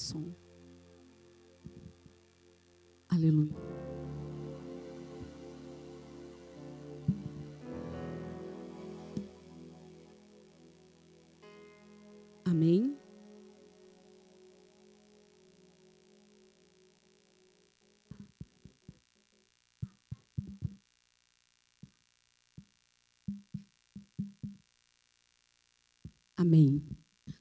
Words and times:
som. 0.00 0.34
Aleluia. 3.08 3.54
Amém. 12.44 12.96
Amém. 26.36 26.82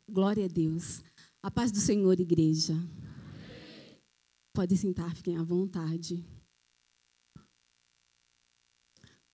Glória 0.07 0.45
a 0.45 0.47
Deus. 0.47 1.08
A 1.41 1.49
paz 1.49 1.71
do 1.71 1.79
Senhor, 1.79 2.19
igreja. 2.19 2.73
Pode 4.53 4.75
sentar, 4.75 5.15
fiquem 5.15 5.37
à 5.37 5.43
vontade. 5.43 6.21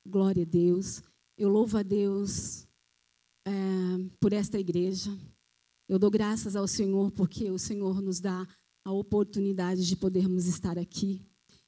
Glória 0.07 0.43
a 0.43 0.45
Deus. 0.45 1.01
Eu 1.35 1.49
louvo 1.49 1.79
a 1.79 1.81
Deus 1.81 2.67
é, 3.47 3.51
por 4.19 4.33
esta 4.33 4.59
igreja. 4.59 5.09
Eu 5.89 5.97
dou 5.97 6.11
graças 6.11 6.55
ao 6.55 6.67
Senhor 6.67 7.11
porque 7.11 7.49
o 7.49 7.57
Senhor 7.57 7.99
nos 8.03 8.19
dá 8.19 8.47
a 8.85 8.91
oportunidade 8.91 9.87
de 9.87 9.95
podermos 9.95 10.45
estar 10.45 10.77
aqui. 10.77 11.25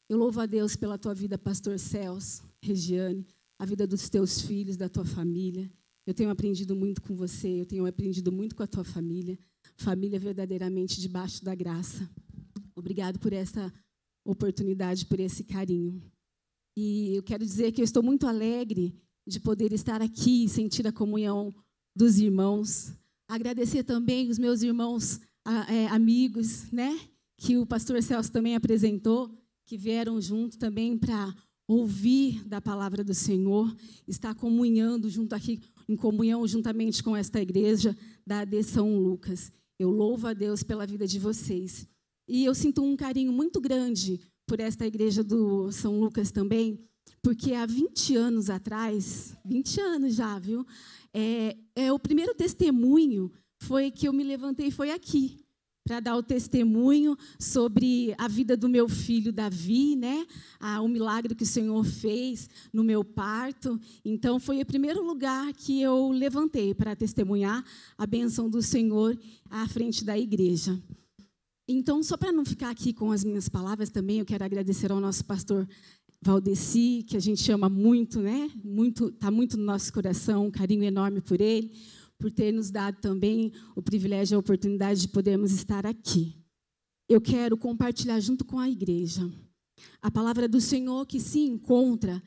Eu 0.08 0.20
louvo 0.20 0.40
a 0.40 0.46
Deus 0.46 0.76
pela 0.76 1.00
tua 1.00 1.16
vida, 1.16 1.36
pastor 1.36 1.80
Celso, 1.80 2.48
Regiane, 2.62 3.26
a 3.58 3.66
vida 3.66 3.88
dos 3.88 4.08
teus 4.08 4.40
filhos, 4.40 4.78
da 4.78 4.88
tua 4.88 5.04
família. 5.04 5.68
Eu 6.06 6.14
tenho 6.14 6.30
aprendido 6.30 6.76
muito 6.76 7.02
com 7.02 7.16
você, 7.16 7.60
eu 7.60 7.66
tenho 7.66 7.88
aprendido 7.88 8.32
muito 8.32 8.56
com 8.56 8.62
a 8.62 8.68
tua 8.68 8.84
família. 8.84 9.38
Família 9.78 10.20
verdadeiramente 10.20 11.00
debaixo 11.00 11.44
da 11.44 11.54
graça. 11.56 12.10
Obrigado 12.76 13.20
por 13.20 13.32
essa 13.32 13.72
oportunidade, 14.26 15.06
por 15.06 15.20
esse 15.20 15.44
carinho. 15.44 16.02
E 16.76 17.16
eu 17.16 17.24
quero 17.24 17.46
dizer 17.46 17.72
que 17.72 17.82
eu 17.82 17.86
estou 17.86 18.04
muito 18.04 18.28
alegre 18.28 18.94
de 19.26 19.40
poder 19.40 19.74
estar 19.74 20.02
aqui 20.02 20.46
e 20.46 20.50
sentir 20.50 20.86
a 20.88 20.92
comunhão 20.92 21.54
dos 21.96 22.20
irmãos. 22.20 22.94
Agradecer 23.28 23.84
também 23.84 24.30
os 24.30 24.38
meus 24.38 24.62
irmãos 24.62 25.20
é, 25.68 25.88
amigos, 25.88 26.72
né? 26.72 27.00
Que 27.38 27.58
o 27.58 27.66
pastor 27.66 28.02
Celso 28.02 28.32
também 28.32 28.56
apresentou, 28.56 29.36
que 29.66 29.78
vieram 29.78 30.20
junto 30.22 30.58
também 30.58 30.98
para 30.98 31.36
ouvir 31.68 32.48
da 32.48 32.62
palavra 32.62 33.04
do 33.04 33.14
Senhor, 33.14 33.76
estar 34.08 34.34
comunhando 34.34 35.10
junto 35.10 35.34
aqui 35.34 35.60
em 35.88 35.96
comunhão 35.96 36.48
juntamente 36.48 37.04
com 37.04 37.16
esta 37.16 37.42
igreja 37.42 37.96
da 38.26 38.40
AD 38.40 38.64
São 38.64 38.98
Lucas. 38.98 39.52
Eu 39.80 39.90
louvo 39.90 40.28
a 40.28 40.34
Deus 40.34 40.64
pela 40.64 40.86
vida 40.86 41.08
de 41.08 41.20
vocês. 41.20 41.88
E 42.28 42.44
eu 42.44 42.54
sinto 42.54 42.84
um 42.84 42.96
carinho 42.96 43.32
muito 43.32 43.62
grande 43.62 44.20
por 44.46 44.60
esta 44.60 44.86
igreja 44.86 45.24
do 45.24 45.72
São 45.72 46.00
Lucas 46.00 46.32
também, 46.32 46.80
porque 47.22 47.54
há 47.54 47.66
20 47.66 48.16
anos 48.16 48.50
atrás, 48.50 49.36
20 49.46 49.82
anos 49.82 50.16
já, 50.16 50.40
viu? 50.40 50.66
É, 51.14 51.58
é 51.76 51.94
o 51.94 52.00
primeiro 52.00 52.34
testemunho 52.34 53.32
foi 53.62 53.92
que 53.92 54.08
eu 54.08 54.14
me 54.14 54.24
levantei 54.24 54.70
foi 54.70 54.92
aqui 54.92 55.47
para 55.88 56.02
dar 56.02 56.18
o 56.18 56.22
testemunho 56.22 57.18
sobre 57.40 58.14
a 58.18 58.28
vida 58.28 58.58
do 58.58 58.68
meu 58.68 58.90
filho 58.90 59.32
Davi, 59.32 59.96
né? 59.96 60.28
Ah, 60.60 60.82
o 60.82 60.88
milagre 60.90 61.34
que 61.34 61.44
o 61.44 61.48
Senhor 61.48 61.82
fez 61.86 62.50
no 62.74 62.84
meu 62.84 63.06
parto. 63.06 63.80
Então 64.04 64.38
foi 64.38 64.62
o 64.62 64.66
primeiro 64.66 65.02
lugar 65.02 65.54
que 65.54 65.82
eu 65.82 66.10
levantei 66.10 66.74
para 66.74 66.94
testemunhar 66.94 67.64
a 67.98 68.06
bênção 68.06 68.50
do 68.50 68.62
Senhor 68.62 69.18
à 69.50 69.66
frente 69.70 70.04
da 70.04 70.20
igreja. 70.20 70.78
Então, 71.70 72.04
só 72.04 72.18
para 72.18 72.32
não 72.32 72.46
ficar 72.46 72.70
aqui 72.70 72.92
com 72.94 73.12
as 73.12 73.24
minhas 73.24 73.48
palavras 73.48 73.90
também, 73.90 74.20
eu 74.20 74.26
quero 74.26 74.44
agradecer 74.44 74.92
ao 74.92 75.00
nosso 75.00 75.24
pastor 75.24 75.68
Valdeci, 76.22 77.06
que 77.08 77.16
a 77.16 77.20
gente 77.20 77.50
ama 77.52 77.70
muito, 77.70 78.20
né? 78.20 78.50
Muito, 78.64 79.12
tá 79.12 79.32
muito 79.32 79.56
no 79.58 79.64
nosso 79.64 79.92
coração, 79.94 80.48
um 80.48 80.52
carinho 80.52 80.84
enorme 80.84 81.22
por 81.22 81.40
ele 81.40 81.72
por 82.20 82.32
ter 82.32 82.52
nos 82.52 82.72
dado 82.72 83.00
também 83.00 83.52
o 83.76 83.82
privilégio 83.82 84.36
e 84.36 84.38
a 84.38 84.40
oportunidade 84.40 85.02
de 85.02 85.08
podermos 85.08 85.52
estar 85.52 85.86
aqui. 85.86 86.36
Eu 87.08 87.22
quero 87.22 87.58
compartilhar 87.58 88.20
junto 88.20 88.44
com 88.44 88.60
a 88.60 88.70
igreja 88.70 89.30
a 90.02 90.10
palavra 90.12 90.48
do 90.48 90.60
Senhor 90.60 91.06
que 91.06 91.20
se 91.20 91.40
encontra 91.40 92.22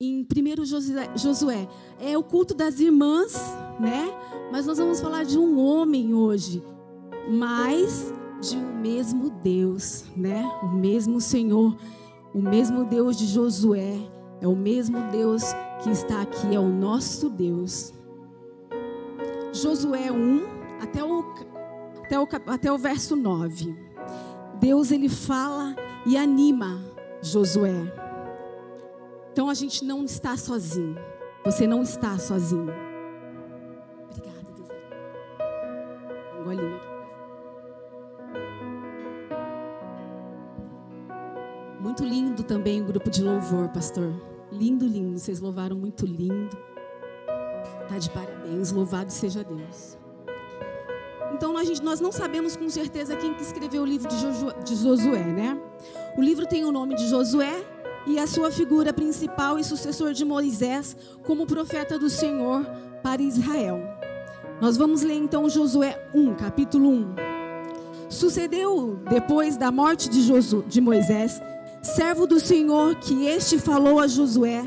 em 0.00 0.22
1 0.22 1.16
Josué. 1.16 1.68
É 2.00 2.18
o 2.18 2.22
culto 2.22 2.54
das 2.54 2.80
irmãs, 2.80 3.34
né? 3.80 4.08
Mas 4.50 4.66
nós 4.66 4.78
vamos 4.78 5.00
falar 5.00 5.24
de 5.24 5.38
um 5.38 5.58
homem 5.58 6.12
hoje, 6.12 6.62
mas 7.30 8.12
de 8.40 8.56
um 8.56 8.80
mesmo 8.80 9.30
Deus, 9.30 10.04
né? 10.16 10.44
O 10.62 10.74
mesmo 10.74 11.20
Senhor, 11.20 11.76
o 12.34 12.42
mesmo 12.42 12.84
Deus 12.84 13.16
de 13.16 13.26
Josué, 13.26 13.96
é 14.40 14.48
o 14.48 14.56
mesmo 14.56 14.98
Deus 15.10 15.42
que 15.82 15.90
está 15.90 16.20
aqui, 16.20 16.54
é 16.54 16.60
o 16.60 16.68
nosso 16.68 17.30
Deus. 17.30 17.93
Josué 19.54 20.10
1 20.10 20.42
até 20.82 21.04
o, 21.04 21.20
até 22.02 22.18
o, 22.18 22.28
até 22.48 22.72
o 22.72 22.76
verso 22.76 23.14
9. 23.14 23.72
Deus 24.58 24.90
ele 24.90 25.08
fala 25.08 25.76
e 26.04 26.16
anima 26.16 26.82
Josué. 27.22 27.92
Então 29.32 29.48
a 29.48 29.54
gente 29.54 29.84
não 29.84 30.04
está 30.04 30.36
sozinho. 30.36 30.96
Você 31.44 31.68
não 31.68 31.82
está 31.82 32.18
sozinho. 32.18 32.72
Obrigada, 34.10 34.52
Deus. 34.56 34.68
Um 36.40 36.44
golinho. 36.44 36.80
Muito 41.80 42.04
lindo 42.04 42.42
também 42.42 42.82
o 42.82 42.86
grupo 42.86 43.08
de 43.08 43.22
louvor, 43.22 43.68
pastor. 43.68 44.12
Lindo, 44.50 44.84
lindo. 44.84 45.18
Vocês 45.18 45.38
louvaram 45.38 45.76
muito 45.76 46.04
lindo. 46.04 46.73
Está 47.84 47.98
de 47.98 48.10
parabéns, 48.10 48.72
louvado 48.72 49.12
seja 49.12 49.44
Deus. 49.44 49.98
Então 51.34 51.52
nós, 51.52 51.80
nós 51.80 52.00
não 52.00 52.10
sabemos 52.10 52.56
com 52.56 52.68
certeza 52.70 53.14
quem 53.16 53.34
que 53.34 53.42
escreveu 53.42 53.82
o 53.82 53.86
livro 53.86 54.08
de, 54.08 54.64
de 54.64 54.76
Josué, 54.76 55.24
né? 55.24 55.58
O 56.16 56.22
livro 56.22 56.46
tem 56.46 56.64
o 56.64 56.72
nome 56.72 56.94
de 56.94 57.06
Josué 57.08 57.62
e 58.06 58.18
a 58.18 58.26
sua 58.26 58.50
figura 58.50 58.92
principal 58.92 59.58
e 59.58 59.64
sucessor 59.64 60.12
de 60.12 60.24
Moisés 60.24 60.96
como 61.26 61.46
profeta 61.46 61.98
do 61.98 62.08
Senhor 62.08 62.64
para 63.02 63.20
Israel. 63.20 63.80
Nós 64.60 64.76
vamos 64.76 65.02
ler 65.02 65.16
então 65.16 65.48
Josué 65.48 66.08
1, 66.14 66.34
capítulo 66.36 66.88
1. 66.88 67.14
Sucedeu 68.08 68.98
depois 69.10 69.56
da 69.56 69.72
morte 69.72 70.08
de, 70.08 70.22
Josu, 70.22 70.64
de 70.66 70.80
Moisés, 70.80 71.40
servo 71.82 72.26
do 72.26 72.38
Senhor, 72.38 72.94
que 72.96 73.26
este 73.26 73.58
falou 73.58 73.98
a 73.98 74.06
Josué, 74.06 74.62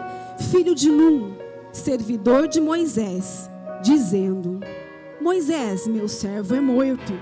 filho 0.51 0.75
de 0.75 0.91
Num, 0.91 1.36
servidor 1.77 2.47
de 2.47 2.59
Moisés, 2.59 3.49
dizendo: 3.81 4.59
Moisés, 5.21 5.87
meu 5.87 6.07
servo, 6.07 6.55
é 6.55 6.59
morto. 6.59 7.13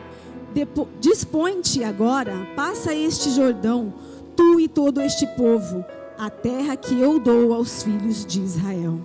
Dispõe-te 1.00 1.84
agora, 1.84 2.48
passa 2.56 2.96
este 2.96 3.30
Jordão, 3.32 3.94
tu 4.36 4.60
e 4.60 4.68
todo 4.68 5.02
este 5.02 5.28
povo, 5.36 5.84
a 6.18 6.30
terra 6.30 6.78
que 6.78 7.00
eu 7.00 7.20
dou 7.20 7.54
aos 7.54 7.84
filhos 7.84 8.26
de 8.26 8.42
Israel. 8.42 9.00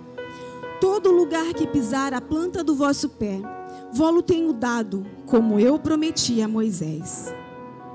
Todo 0.79 1.11
lugar 1.11 1.53
que 1.53 1.67
pisar 1.67 2.13
a 2.13 2.21
planta 2.21 2.63
do 2.63 2.73
vosso 2.73 3.09
pé, 3.09 3.39
vou-lo 3.91 4.21
tenho 4.21 4.53
dado, 4.53 5.05
como 5.25 5.59
eu 5.59 5.77
prometi 5.77 6.41
a 6.41 6.47
Moisés. 6.47 7.33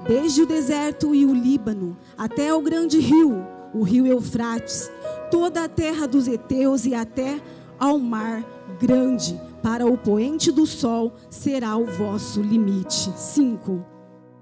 Desde 0.07 0.43
o 0.43 0.47
deserto 0.47 1.15
e 1.15 1.25
o 1.25 1.35
Líbano, 1.35 1.97
até 2.17 2.53
o 2.53 2.61
grande 2.61 3.01
rio, 3.01 3.45
o 3.75 3.83
rio 3.83 4.07
Eufrates, 4.07 4.91
toda 5.31 5.65
a 5.65 5.69
terra 5.69 6.07
dos 6.07 6.29
heteus 6.29 6.85
e 6.87 6.95
até 6.95 7.41
ao 7.79 7.99
mar 7.99 8.45
grande, 8.81 9.41
para 9.63 9.87
o 9.87 9.97
poente 9.97 10.51
do 10.51 10.67
sol 10.67 11.15
será 11.31 11.77
o 11.77 11.87
vosso 11.87 12.41
limite. 12.41 13.13
5. 13.17 13.85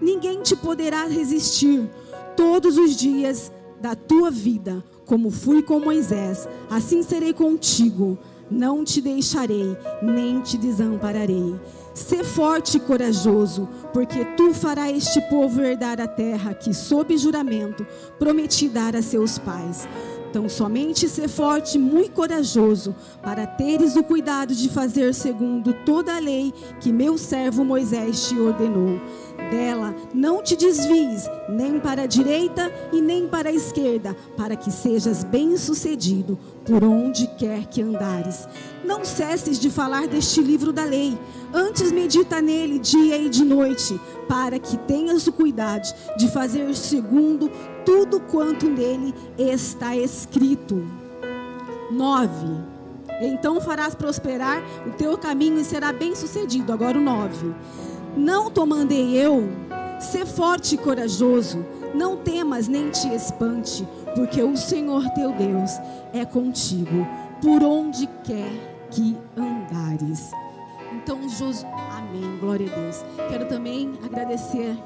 Ninguém 0.00 0.43
te 0.43 0.56
poderá 0.56 1.06
resistir 1.06 1.88
todos 2.37 2.76
os 2.76 2.97
dias 2.97 3.50
da 3.81 3.94
tua 3.94 4.31
vida, 4.31 4.82
como 5.06 5.31
fui 5.31 5.62
com 5.62 5.79
Moisés, 5.79 6.49
assim 6.70 7.03
serei 7.03 7.32
contigo. 7.32 8.19
Não 8.50 8.85
te 8.85 9.00
deixarei, 9.00 9.76
nem 10.03 10.41
te 10.41 10.58
desampararei. 10.58 11.55
Sê 11.94 12.23
forte 12.23 12.76
e 12.76 12.81
corajoso, 12.81 13.69
porque 13.93 14.25
tu 14.37 14.53
farás 14.53 14.97
este 14.97 15.20
povo 15.31 15.62
herdar 15.62 16.00
a 16.00 16.06
terra 16.06 16.53
que, 16.53 16.75
sob 16.75 17.17
juramento, 17.17 17.87
prometi 18.19 18.69
dar 18.69 18.94
a 18.97 19.03
seus 19.03 19.38
pais. 19.38 19.88
Então, 20.34 20.48
somente 20.48 21.08
ser 21.08 21.28
forte 21.28 21.76
e 21.76 21.81
muito 21.81 22.10
corajoso, 22.10 22.92
para 23.22 23.46
teres 23.46 23.94
o 23.94 24.02
cuidado 24.02 24.52
de 24.52 24.69
fazer 24.69 25.14
segundo 25.14 25.72
toda 25.86 26.16
a 26.16 26.19
lei 26.19 26.52
que 26.81 26.92
meu 26.92 27.16
servo 27.16 27.64
Moisés 27.64 28.26
te 28.26 28.36
ordenou. 28.36 29.00
Dela 29.50 29.94
não 30.14 30.42
te 30.42 30.56
desvies, 30.56 31.28
nem 31.48 31.78
para 31.78 32.02
a 32.02 32.06
direita 32.06 32.72
e 32.92 33.00
nem 33.00 33.28
para 33.28 33.50
a 33.50 33.52
esquerda, 33.52 34.16
para 34.36 34.56
que 34.56 34.70
sejas 34.70 35.22
bem-sucedido, 35.25 36.38
por 36.64 36.82
onde 36.82 37.26
quer 37.36 37.66
que 37.66 37.82
andares. 37.82 38.48
Não 38.84 39.04
cesses 39.04 39.58
de 39.58 39.70
falar 39.70 40.06
deste 40.06 40.40
livro 40.40 40.72
da 40.72 40.84
lei, 40.84 41.19
antes 41.52 41.92
medita 41.92 42.40
nele 42.40 42.78
dia 42.78 43.19
e 43.19 43.28
de 43.28 43.44
noite, 43.44 44.00
para 44.28 44.58
que 44.58 44.76
tenhas 44.78 45.26
o 45.26 45.32
cuidado 45.32 45.92
de 46.16 46.28
fazer 46.28 46.75
segundo 46.75 47.50
tudo 47.84 48.20
quanto 48.20 48.69
nele 48.69 49.14
está 49.38 49.96
escrito. 49.96 50.84
9. 51.90 52.31
Então 53.20 53.60
farás 53.60 53.94
prosperar 53.94 54.62
o 54.86 54.90
teu 54.90 55.16
caminho 55.16 55.60
e 55.60 55.64
será 55.64 55.92
bem 55.92 56.14
sucedido. 56.14 56.72
Agora 56.72 56.98
o 56.98 57.00
9. 57.00 57.54
Não 58.16 58.50
te 58.50 58.64
mandei 58.64 59.16
eu, 59.16 59.49
ser 59.99 60.26
forte 60.26 60.75
e 60.75 60.78
corajoso, 60.78 61.64
não 61.94 62.16
temas 62.16 62.69
nem 62.69 62.90
te 62.90 63.08
espante, 63.14 63.87
porque 64.14 64.43
o 64.43 64.56
Senhor 64.56 65.08
teu 65.11 65.32
Deus 65.32 65.70
é 66.12 66.25
contigo, 66.25 67.06
por 67.43 67.62
onde 67.62 68.06
quer 68.25 68.50
que 68.90 69.16
andares. 69.37 70.31
Então, 70.93 71.28
Josué, 71.28 71.69
amém, 71.96 72.38
glória 72.38 72.70
a 72.72 72.76
Deus. 72.76 73.05
Quero 73.28 73.46
também 73.46 73.99
agradecer, 74.05 74.76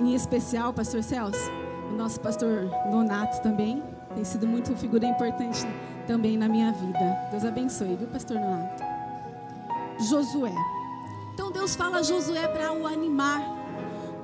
em 0.00 0.14
especial, 0.14 0.72
Pastor 0.72 1.02
Celso, 1.02 1.50
o 1.90 1.96
nosso 1.96 2.20
pastor 2.20 2.70
Donato 2.90 3.40
também, 3.42 3.82
tem 4.14 4.24
sido 4.24 4.46
muito 4.46 4.74
figura 4.76 5.06
importante 5.06 5.66
também 6.06 6.36
na 6.36 6.48
minha 6.48 6.72
vida. 6.72 7.28
Deus 7.30 7.44
abençoe, 7.44 7.96
viu, 7.96 8.08
Pastor 8.08 8.36
Donato? 8.36 8.82
Josué. 10.08 10.79
Deus 11.70 11.76
fala 11.76 11.98
a 11.98 12.02
Josué 12.02 12.48
para 12.48 12.72
o 12.72 12.84
animar. 12.84 13.40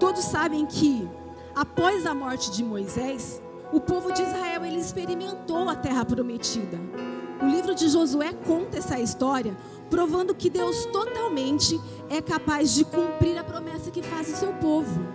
Todos 0.01 0.25
sabem 0.25 0.67
que, 0.67 1.09
após 1.55 2.05
a 2.05 2.13
morte 2.13 2.51
de 2.51 2.65
Moisés, 2.65 3.41
o 3.73 3.79
povo 3.79 4.13
de 4.13 4.21
Israel 4.21 4.65
ele 4.65 4.81
experimentou 4.81 5.69
a 5.69 5.77
terra 5.77 6.05
prometida. 6.05 6.77
O 7.41 7.47
livro 7.47 7.73
de 7.73 7.89
Josué 7.89 8.33
conta 8.33 8.79
essa 8.79 8.99
história, 8.99 9.57
provando 9.89 10.35
que 10.35 10.51
Deus 10.51 10.87
totalmente 10.87 11.81
é 12.11 12.21
capaz 12.21 12.75
de 12.75 12.85
cumprir 12.85 13.39
a 13.39 13.45
promessa 13.45 13.93
que 13.93 14.03
faz 14.03 14.29
o 14.29 14.37
seu 14.37 14.53
povo. 14.55 15.07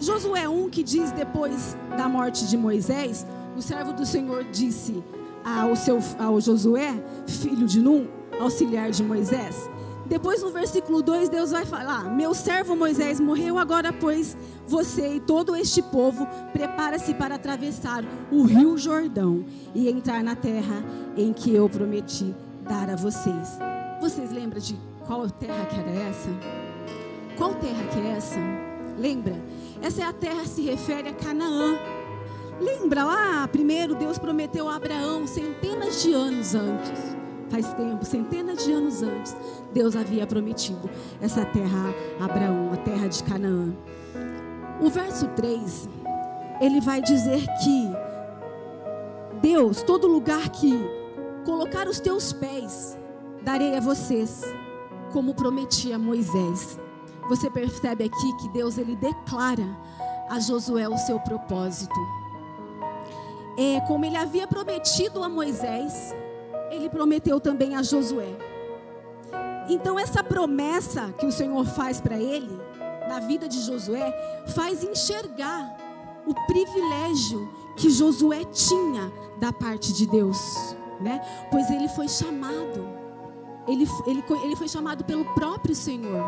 Josué 0.00 0.48
1 0.48 0.70
que 0.70 0.82
diz 0.82 1.12
depois 1.12 1.76
da 1.96 2.08
morte 2.08 2.48
de 2.48 2.56
Moisés, 2.56 3.24
o 3.56 3.62
servo 3.62 3.92
do 3.92 4.04
Senhor 4.04 4.42
disse 4.42 5.04
ao 5.44 5.76
seu 5.76 6.00
ao 6.18 6.40
Josué, 6.40 7.00
filho 7.28 7.66
de 7.66 7.78
Num, 7.78 8.08
auxiliar 8.40 8.90
de 8.90 9.04
Moisés, 9.04 9.68
depois 10.10 10.42
no 10.42 10.50
versículo 10.50 11.02
2, 11.02 11.28
Deus 11.28 11.52
vai 11.52 11.64
falar: 11.64 12.12
Meu 12.12 12.34
servo 12.34 12.74
Moisés 12.74 13.20
morreu, 13.20 13.56
agora, 13.56 13.92
pois 13.92 14.36
você 14.66 15.14
e 15.14 15.20
todo 15.20 15.54
este 15.54 15.80
povo 15.80 16.26
prepara-se 16.52 17.14
para 17.14 17.36
atravessar 17.36 18.04
o 18.28 18.42
rio 18.42 18.76
Jordão 18.76 19.44
e 19.72 19.88
entrar 19.88 20.24
na 20.24 20.34
terra 20.34 20.84
em 21.16 21.32
que 21.32 21.54
eu 21.54 21.68
prometi 21.68 22.34
dar 22.68 22.90
a 22.90 22.96
vocês. 22.96 23.56
Vocês 24.00 24.32
lembram 24.32 24.58
de 24.58 24.76
qual 25.06 25.30
terra 25.30 25.64
que 25.66 25.78
era 25.78 25.90
essa? 25.90 26.30
Qual 27.36 27.54
terra 27.54 27.84
que 27.92 28.00
é 28.00 28.10
essa? 28.16 28.40
Lembra? 28.98 29.40
Essa 29.80 30.02
é 30.02 30.04
a 30.06 30.12
terra 30.12 30.42
que 30.42 30.48
se 30.48 30.62
refere 30.62 31.08
a 31.08 31.14
Canaã. 31.14 31.78
Lembra 32.60 33.04
lá, 33.04 33.46
primeiro 33.46 33.94
Deus 33.94 34.18
prometeu 34.18 34.68
a 34.68 34.74
Abraão 34.74 35.24
centenas 35.28 36.02
de 36.02 36.12
anos 36.12 36.52
antes 36.56 37.19
faz 37.50 37.72
tempo, 37.74 38.04
centenas 38.04 38.64
de 38.64 38.72
anos 38.72 39.02
antes, 39.02 39.36
Deus 39.72 39.96
havia 39.96 40.26
prometido 40.26 40.88
essa 41.20 41.44
terra 41.44 41.94
a 42.20 42.24
Abraão, 42.24 42.72
a 42.72 42.76
terra 42.76 43.08
de 43.08 43.22
Canaã. 43.24 43.74
O 44.80 44.88
verso 44.88 45.26
3, 45.28 45.88
ele 46.60 46.80
vai 46.80 47.02
dizer 47.02 47.44
que 47.62 47.90
Deus, 49.42 49.82
todo 49.82 50.06
lugar 50.06 50.48
que 50.50 50.78
colocar 51.44 51.88
os 51.88 51.98
teus 51.98 52.32
pés, 52.32 52.96
darei 53.42 53.76
a 53.76 53.80
vocês, 53.80 54.42
como 55.12 55.34
prometia 55.34 55.98
Moisés. 55.98 56.78
Você 57.28 57.50
percebe 57.50 58.04
aqui 58.04 58.36
que 58.38 58.48
Deus 58.50 58.78
ele 58.78 58.96
declara 58.96 59.76
a 60.28 60.38
Josué 60.38 60.88
o 60.88 60.96
seu 60.96 61.18
propósito. 61.20 61.94
É 63.58 63.80
como 63.80 64.04
ele 64.04 64.16
havia 64.16 64.46
prometido 64.46 65.22
a 65.22 65.28
Moisés, 65.28 66.14
ele 66.70 66.88
prometeu 66.88 67.40
também 67.40 67.74
a 67.74 67.82
Josué. 67.82 68.36
Então, 69.68 69.98
essa 69.98 70.22
promessa 70.22 71.12
que 71.18 71.26
o 71.26 71.32
Senhor 71.32 71.64
faz 71.64 72.00
para 72.00 72.18
ele, 72.18 72.58
na 73.08 73.20
vida 73.20 73.48
de 73.48 73.60
Josué, 73.60 74.12
faz 74.54 74.82
enxergar 74.82 75.76
o 76.26 76.34
privilégio 76.46 77.52
que 77.76 77.90
Josué 77.90 78.44
tinha 78.44 79.12
da 79.38 79.52
parte 79.52 79.92
de 79.92 80.06
Deus, 80.06 80.76
né? 81.00 81.20
Pois 81.50 81.70
ele 81.70 81.88
foi 81.88 82.08
chamado, 82.08 82.86
ele, 83.66 83.86
ele, 84.06 84.24
ele 84.44 84.56
foi 84.56 84.68
chamado 84.68 85.04
pelo 85.04 85.24
próprio 85.34 85.74
Senhor. 85.74 86.22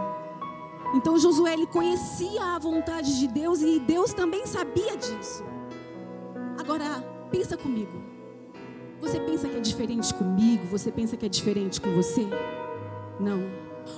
Então 0.95 1.19
Josué 1.19 1.55
ele 1.55 1.67
conhecia 1.67 2.55
a 2.55 2.59
vontade 2.59 3.19
de 3.19 3.27
Deus 3.27 3.61
e 3.61 3.79
Deus 3.81 4.13
também 4.13 4.47
sabia 4.47 4.97
disso. 4.97 5.45
Agora, 6.59 6.85
pensa 7.31 7.57
comigo. 7.57 8.12
Você 9.03 9.19
pensa 9.19 9.49
que 9.49 9.57
é 9.57 9.61
diferente 9.61 10.15
comigo? 10.15 10.65
Você 10.69 10.93
pensa 10.93 11.17
que 11.17 11.27
é 11.27 11.29
diferente 11.29 11.81
com 11.81 11.91
você? 11.91 12.25
Não. 13.19 13.43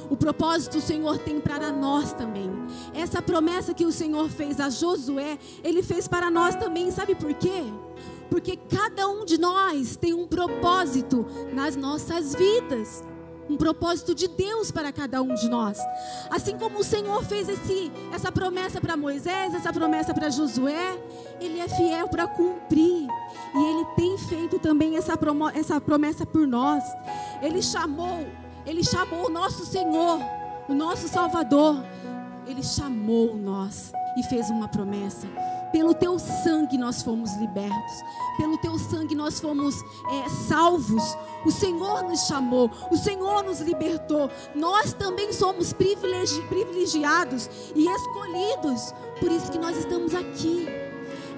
O 0.09 0.17
propósito 0.17 0.79
o 0.79 0.81
Senhor 0.81 1.19
tem 1.19 1.39
para 1.39 1.71
nós 1.71 2.15
também. 2.15 2.51
Essa 2.95 3.21
promessa 3.21 3.75
que 3.75 3.85
o 3.85 3.93
Senhor 3.93 4.31
fez 4.31 4.59
a 4.59 4.71
Josué, 4.71 5.39
ele 5.63 5.83
fez 5.83 6.09
para 6.09 6.31
nós 6.31 6.55
também. 6.57 6.91
Sabe 6.91 7.15
por 7.15 7.35
quê? 7.35 7.65
Porque 8.31 8.57
cada 8.57 9.07
um 9.07 9.27
de 9.27 9.39
nós 9.39 9.95
tem 9.95 10.15
um 10.15 10.27
propósito 10.27 11.27
nas 11.53 11.77
nossas 11.77 12.35
vidas 12.35 13.05
um 13.49 13.57
propósito 13.57 14.15
de 14.15 14.29
Deus 14.29 14.71
para 14.71 14.93
cada 14.93 15.21
um 15.23 15.35
de 15.35 15.49
nós. 15.49 15.79
Assim 16.31 16.57
como 16.57 16.79
o 16.79 16.85
Senhor 16.85 17.23
fez 17.25 17.49
esse, 17.49 17.93
essa 18.13 18.33
promessa 18.33 18.81
para 18.81 18.97
Moisés, 18.97 19.55
essa 19.55 19.73
promessa 19.73 20.15
para 20.15 20.31
Josué, 20.31 20.99
Ele 21.41 21.61
é 21.61 21.69
fiel 21.69 22.09
para 22.09 22.27
cumprir. 22.27 23.07
E 23.55 23.59
Ele 23.59 23.85
tem 23.97 24.19
feito 24.19 24.59
também 24.59 24.97
essa, 24.97 25.19
essa 25.55 25.81
promessa 25.81 26.25
por 26.25 26.47
nós. 26.47 26.85
Ele 27.43 27.63
chamou, 27.63 28.27
Ele 28.67 28.83
chamou 28.83 29.27
o 29.27 29.31
nosso 29.31 29.67
Senhor, 29.67 30.21
o 30.69 30.75
nosso 30.75 31.09
Salvador. 31.09 31.85
Ele 32.47 32.63
chamou 32.63 33.37
nós 33.37 33.93
e 34.19 34.23
fez 34.25 34.51
uma 34.51 34.69
promessa. 34.69 35.27
Pelo 35.75 35.93
teu 35.93 36.21
sangue 36.21 36.79
nós 36.79 37.03
fomos 37.03 37.35
libertos. 37.35 38.05
Pelo 38.37 38.57
teu 38.59 38.79
sangue 38.79 39.13
nós 39.13 39.41
fomos 39.41 39.75
é, 40.09 40.29
salvos. 40.47 41.03
O 41.45 41.51
Senhor 41.51 42.05
nos 42.05 42.21
chamou. 42.29 42.71
O 42.93 42.97
Senhor 42.97 43.43
nos 43.43 43.59
libertou. 43.59 44.31
Nós 44.55 44.93
também 44.93 45.33
somos 45.33 45.73
privilegi 45.73 46.41
privilegiados 46.43 47.51
e 47.75 47.89
escolhidos. 47.89 48.95
Por 49.19 49.33
isso 49.33 49.51
que 49.51 49.59
nós 49.59 49.77
estamos 49.77 50.15
aqui. 50.15 50.69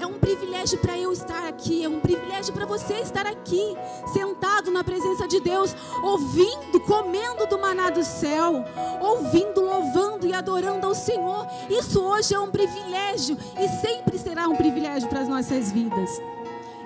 É 0.00 0.06
um 0.06 0.18
privilégio 0.18 0.78
para 0.78 0.98
eu 0.98 1.12
estar 1.12 1.46
aqui, 1.46 1.84
é 1.84 1.88
um 1.88 2.00
privilégio 2.00 2.52
para 2.52 2.66
você 2.66 2.94
estar 2.94 3.26
aqui, 3.26 3.76
sentado 4.12 4.70
na 4.70 4.84
presença 4.84 5.26
de 5.26 5.40
Deus, 5.40 5.74
ouvindo, 6.02 6.80
comendo 6.80 7.46
do 7.46 7.58
maná 7.58 7.90
do 7.90 8.04
céu, 8.04 8.64
ouvindo, 9.00 9.60
louvando 9.60 10.26
e 10.26 10.32
adorando 10.32 10.86
ao 10.86 10.94
Senhor. 10.94 11.46
Isso 11.70 12.02
hoje 12.02 12.34
é 12.34 12.38
um 12.38 12.50
privilégio 12.50 13.36
e 13.58 13.68
sempre 13.80 14.18
será 14.18 14.48
um 14.48 14.56
privilégio 14.56 15.08
para 15.08 15.20
as 15.20 15.28
nossas 15.28 15.72
vidas. 15.72 16.10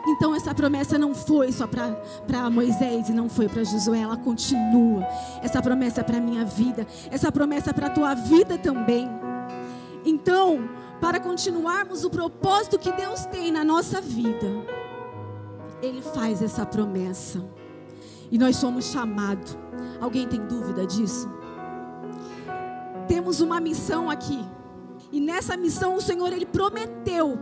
Então 0.07 0.35
essa 0.35 0.55
promessa 0.55 0.99
não 0.99 1.15
foi 1.15 1.53
só 1.53 1.67
para 1.67 2.51
Moisés 2.51 3.09
e 3.09 3.13
não 3.13 3.29
foi 3.29 3.49
para 3.49 3.65
Josué, 3.65 4.01
ela 4.01 4.17
continua. 4.17 5.07
Essa 5.43 5.61
promessa 5.61 6.01
é 6.01 6.05
para 6.05 6.21
minha 6.21 6.45
vida, 6.45 6.87
essa 7.11 7.31
promessa 7.31 7.71
é 7.71 7.73
para 7.73 7.89
a 7.89 7.91
tua 7.91 8.15
vida 8.15 8.57
também. 8.57 9.09
Então, 10.05 10.69
para 11.01 11.19
continuarmos 11.19 12.05
o 12.05 12.11
propósito 12.11 12.79
que 12.79 12.93
Deus 12.93 13.25
tem 13.27 13.51
na 13.51 13.65
nossa 13.65 14.01
vida, 14.01 14.47
Ele 15.83 16.03
faz 16.03 16.43
essa 16.43 16.67
promessa. 16.67 17.43
E 18.31 18.39
nós 18.39 18.57
somos 18.57 18.85
chamados. 18.87 19.57
Alguém 20.01 20.27
tem 20.29 20.41
dúvida 20.47 20.87
disso? 20.87 21.29
Temos 23.09 23.41
uma 23.41 23.61
missão 23.61 24.09
aqui. 24.09 24.45
E 25.11 25.21
nessa 25.21 25.57
missão 25.57 25.97
o 25.97 26.01
Senhor 26.01 26.33
ele 26.33 26.47
prometeu 26.47 27.37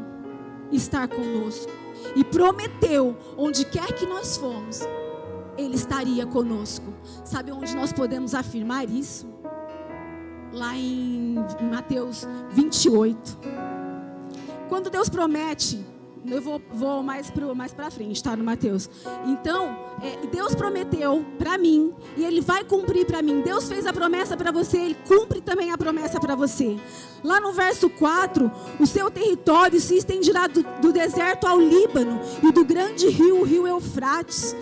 estar 0.72 1.08
conosco. 1.08 1.70
E 2.16 2.24
prometeu, 2.24 3.16
onde 3.36 3.64
quer 3.64 3.92
que 3.92 4.06
nós 4.06 4.36
fomos, 4.36 4.80
ele 5.58 5.74
estaria 5.74 6.24
conosco. 6.24 6.94
Sabe 7.24 7.52
onde 7.52 7.74
nós 7.74 7.92
podemos 7.92 8.34
afirmar 8.34 8.88
isso? 8.88 9.26
Lá 10.52 10.76
em 10.76 11.36
Mateus 11.70 12.26
28. 12.50 13.38
Quando 14.68 14.90
Deus 14.90 15.08
promete 15.08 15.84
eu 16.30 16.42
vou, 16.42 16.60
vou 16.72 17.02
mais 17.02 17.30
para 17.30 17.54
mais 17.54 17.72
frente, 17.90 18.22
tá? 18.22 18.36
No 18.36 18.44
Mateus. 18.44 18.90
Então, 19.26 19.76
é, 20.02 20.26
Deus 20.26 20.54
prometeu 20.54 21.24
para 21.38 21.56
mim 21.56 21.92
e 22.16 22.24
Ele 22.24 22.40
vai 22.40 22.64
cumprir 22.64 23.06
para 23.06 23.22
mim. 23.22 23.40
Deus 23.40 23.68
fez 23.68 23.86
a 23.86 23.92
promessa 23.92 24.36
para 24.36 24.50
você, 24.50 24.78
Ele 24.78 24.96
cumpre 25.06 25.40
também 25.40 25.70
a 25.70 25.78
promessa 25.78 26.20
para 26.20 26.34
você. 26.34 26.76
Lá 27.22 27.40
no 27.40 27.52
verso 27.52 27.88
4, 27.88 28.50
o 28.78 28.86
seu 28.86 29.10
território 29.10 29.80
se 29.80 29.96
estenderá 29.96 30.46
do, 30.46 30.62
do 30.80 30.92
deserto 30.92 31.46
ao 31.46 31.58
Líbano 31.58 32.20
e 32.42 32.52
do 32.52 32.64
grande 32.64 33.08
rio, 33.08 33.40
o 33.40 33.44
rio 33.44 33.66
Eufrates 33.66 34.54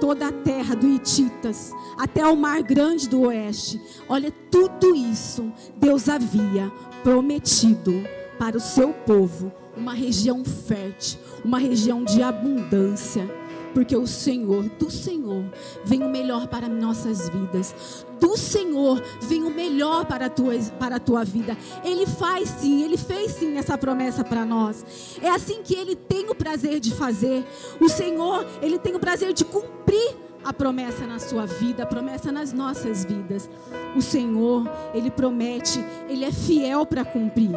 toda 0.00 0.28
a 0.28 0.32
terra 0.32 0.74
do 0.74 0.88
Ititas, 0.88 1.72
até 1.98 2.26
o 2.26 2.36
mar 2.36 2.62
grande 2.62 3.08
do 3.08 3.22
oeste. 3.22 3.80
Olha, 4.08 4.30
tudo 4.50 4.94
isso 4.94 5.52
Deus 5.76 6.08
havia 6.08 6.70
prometido 7.02 8.04
para 8.38 8.56
o 8.56 8.60
seu 8.60 8.92
povo 8.92 9.52
uma 9.76 9.94
região 9.94 10.44
fértil, 10.44 11.18
uma 11.44 11.58
região 11.58 12.04
de 12.04 12.22
abundância. 12.22 13.28
Porque 13.74 13.96
o 13.96 14.06
Senhor, 14.06 14.64
do 14.78 14.90
Senhor, 14.90 15.44
vem 15.84 16.02
o 16.02 16.08
melhor 16.08 16.46
para 16.48 16.68
nossas 16.68 17.28
vidas. 17.28 18.04
Do 18.20 18.36
Senhor 18.36 19.02
vem 19.20 19.44
o 19.44 19.50
melhor 19.50 20.04
para 20.06 20.26
a 20.26 20.30
tua, 20.30 20.54
para 20.78 20.96
a 20.96 21.00
tua 21.00 21.24
vida. 21.24 21.56
Ele 21.84 22.06
faz 22.06 22.48
sim, 22.48 22.82
Ele 22.82 22.96
fez 22.96 23.32
sim 23.32 23.56
essa 23.56 23.78
promessa 23.78 24.24
para 24.24 24.44
nós. 24.44 24.84
É 25.22 25.30
assim 25.30 25.62
que 25.62 25.74
Ele 25.74 25.94
tem 25.94 26.28
o 26.28 26.34
prazer 26.34 26.80
de 26.80 26.92
fazer. 26.92 27.44
O 27.80 27.88
Senhor, 27.88 28.46
Ele 28.60 28.78
tem 28.78 28.94
o 28.94 29.00
prazer 29.00 29.32
de 29.32 29.44
cumprir 29.44 30.16
a 30.44 30.52
promessa 30.52 31.06
na 31.06 31.18
sua 31.18 31.46
vida, 31.46 31.82
a 31.82 31.86
promessa 31.86 32.32
nas 32.32 32.52
nossas 32.52 33.04
vidas. 33.04 33.48
O 33.96 34.02
Senhor, 34.02 34.68
Ele 34.94 35.10
promete, 35.10 35.84
Ele 36.08 36.24
é 36.24 36.32
fiel 36.32 36.86
para 36.86 37.04
cumprir. 37.04 37.50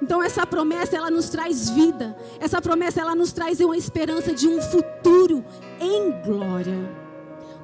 Então 0.00 0.22
essa 0.22 0.46
promessa 0.46 0.96
ela 0.96 1.10
nos 1.10 1.28
traz 1.28 1.70
vida. 1.70 2.16
Essa 2.38 2.60
promessa 2.60 3.00
ela 3.00 3.14
nos 3.14 3.32
traz 3.32 3.60
uma 3.60 3.76
esperança 3.76 4.34
de 4.34 4.46
um 4.46 4.60
futuro 4.60 5.44
em 5.80 6.10
glória. 6.22 7.06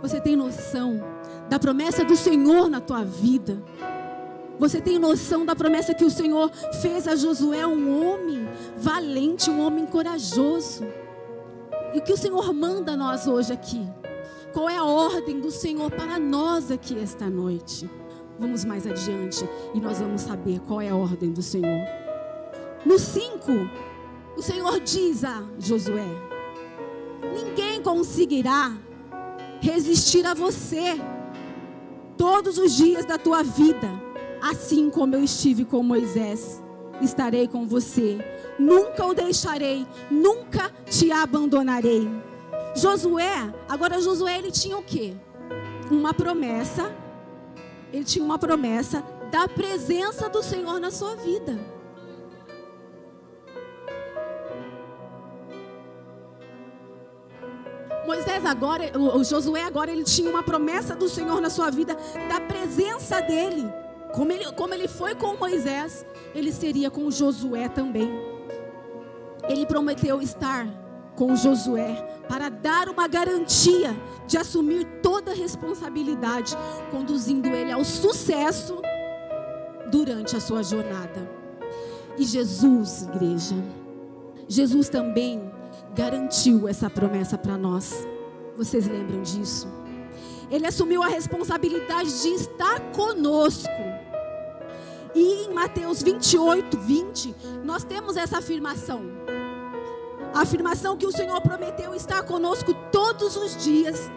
Você 0.01 0.21
tem 0.21 0.35
noção 0.35 1.01
da 1.49 1.59
promessa 1.59 2.05
do 2.05 2.17
Senhor 2.17 2.69
na 2.69 2.81
tua 2.81 3.05
vida? 3.05 3.63
Você 4.59 4.81
tem 4.81 4.99
noção 4.99 5.45
da 5.45 5.57
promessa 5.57 5.95
que 5.95 6.05
o 6.05 6.11
Senhor 6.11 6.51
fez 6.81 7.09
a 7.09 7.17
Josué, 7.17 7.67
um 7.67 8.07
homem 8.07 8.49
valente, 8.77 9.51
um 9.51 9.65
homem 9.65 9.87
corajoso? 9.87 10.87
E 11.95 11.99
o 11.99 12.03
que 12.03 12.13
o 12.13 12.17
Senhor 12.17 12.53
manda 12.53 12.93
a 12.93 12.97
nós 12.97 13.27
hoje 13.27 13.53
aqui? 13.53 13.87
Qual 14.53 14.69
é 14.69 14.77
a 14.77 14.85
ordem 14.85 15.41
do 15.41 15.51
Senhor 15.51 15.91
para 15.91 16.19
nós 16.19 16.71
aqui 16.71 16.99
esta 16.99 17.29
noite? 17.29 17.89
Vamos 18.39 18.65
mais 18.65 18.87
adiante 18.87 19.49
e 19.75 19.81
nós 19.81 20.01
vamos 20.01 20.23
saber 20.23 20.61
qual 20.61 20.81
é 20.81 20.89
a 20.89 20.97
ordem 20.97 21.33
do 21.33 21.43
Senhor. 21.43 22.02
No 22.85 22.99
5, 22.99 23.53
o 24.37 24.43
Senhor 24.43 24.81
diz 24.81 25.25
a 25.25 25.45
Josué: 25.59 26.09
Ninguém 27.33 27.81
conseguirá 27.81 28.77
resistir 29.61 30.27
a 30.27 30.35
você 30.35 31.01
todos 32.17 32.59
os 32.59 32.77
dias 32.77 33.05
da 33.05 33.17
tua 33.19 33.43
vida, 33.43 33.89
assim 34.41 34.91
como 34.91 35.15
eu 35.15 35.23
estive 35.23 35.65
com 35.65 35.83
Moisés. 35.83 36.61
Estarei 37.01 37.49
com 37.49 37.67
você, 37.67 38.19
nunca 38.59 39.05
o 39.07 39.15
deixarei, 39.15 39.87
nunca 40.11 40.71
te 40.89 41.11
abandonarei. 41.11 42.09
Josué, 42.75 43.53
agora 43.69 44.01
Josué 44.01 44.39
ele 44.39 44.51
tinha 44.51 44.77
o 44.77 44.83
quê? 44.83 45.15
Uma 45.91 46.15
promessa. 46.15 46.95
Ele 47.93 48.05
tinha 48.05 48.25
uma 48.25 48.39
promessa 48.39 49.05
da 49.31 49.47
presença 49.47 50.29
do 50.29 50.43
Senhor 50.43 50.81
na 50.81 50.91
sua 50.91 51.15
vida. 51.17 51.59
Moisés 58.13 58.45
agora, 58.45 58.93
o 58.99 59.25
Josué 59.25 59.63
agora, 59.63 59.91
ele 59.91 60.05
tinha 60.05 60.29
uma 60.29 60.43
promessa 60.43 60.95
do 60.95 61.09
Senhor 61.09 61.41
na 61.41 61.49
sua 61.49 61.71
vida, 61.71 61.97
da 62.29 62.39
presença 62.43 63.23
dele. 63.23 63.67
Como 64.13 64.31
ele, 64.31 64.53
como 64.53 64.75
ele 64.75 64.87
foi 64.87 65.15
com 65.15 65.35
Moisés, 65.35 66.05
ele 66.35 66.53
seria 66.53 66.91
com 66.91 67.11
Josué 67.11 67.71
também. 67.71 68.13
Ele 69.49 69.65
prometeu 69.65 70.21
estar 70.21 70.67
com 71.17 71.35
Josué 71.35 71.95
para 72.29 72.51
dar 72.51 72.91
uma 72.91 73.09
garantia 73.09 73.97
de 74.27 74.37
assumir 74.37 74.85
toda 75.03 75.31
a 75.31 75.35
responsabilidade, 75.35 76.55
conduzindo 76.91 77.49
ele 77.49 77.73
ao 77.73 77.83
sucesso 77.83 78.77
durante 79.91 80.37
a 80.37 80.41
sua 80.41 80.63
jornada. 80.63 81.27
E 82.19 82.25
Jesus, 82.25 83.05
igreja, 83.05 83.57
Jesus 84.47 84.91
também 84.91 85.51
garantiu 85.95 86.69
essa 86.69 86.89
promessa 86.89 87.37
para 87.37 87.57
nós. 87.57 88.07
Vocês 88.57 88.87
lembram 88.87 89.23
disso? 89.23 89.69
Ele 90.51 90.67
assumiu 90.67 91.03
a 91.03 91.09
responsabilidade 91.09 92.23
de 92.23 92.29
estar 92.29 92.81
conosco. 92.93 93.71
E 95.15 95.45
em 95.45 95.53
Mateus 95.53 96.03
28, 96.03 96.79
20, 96.79 97.35
nós 97.65 97.85
temos 97.85 98.17
essa 98.17 98.39
afirmação. 98.39 99.03
A 100.35 100.43
afirmação 100.43 100.97
que 100.97 101.07
o 101.07 101.13
Senhor 101.13 101.41
prometeu 101.43 101.95
estar 101.95 102.23
conosco 102.23 102.73
todos 102.91 103.37
os 103.37 103.63
dias 103.63 104.11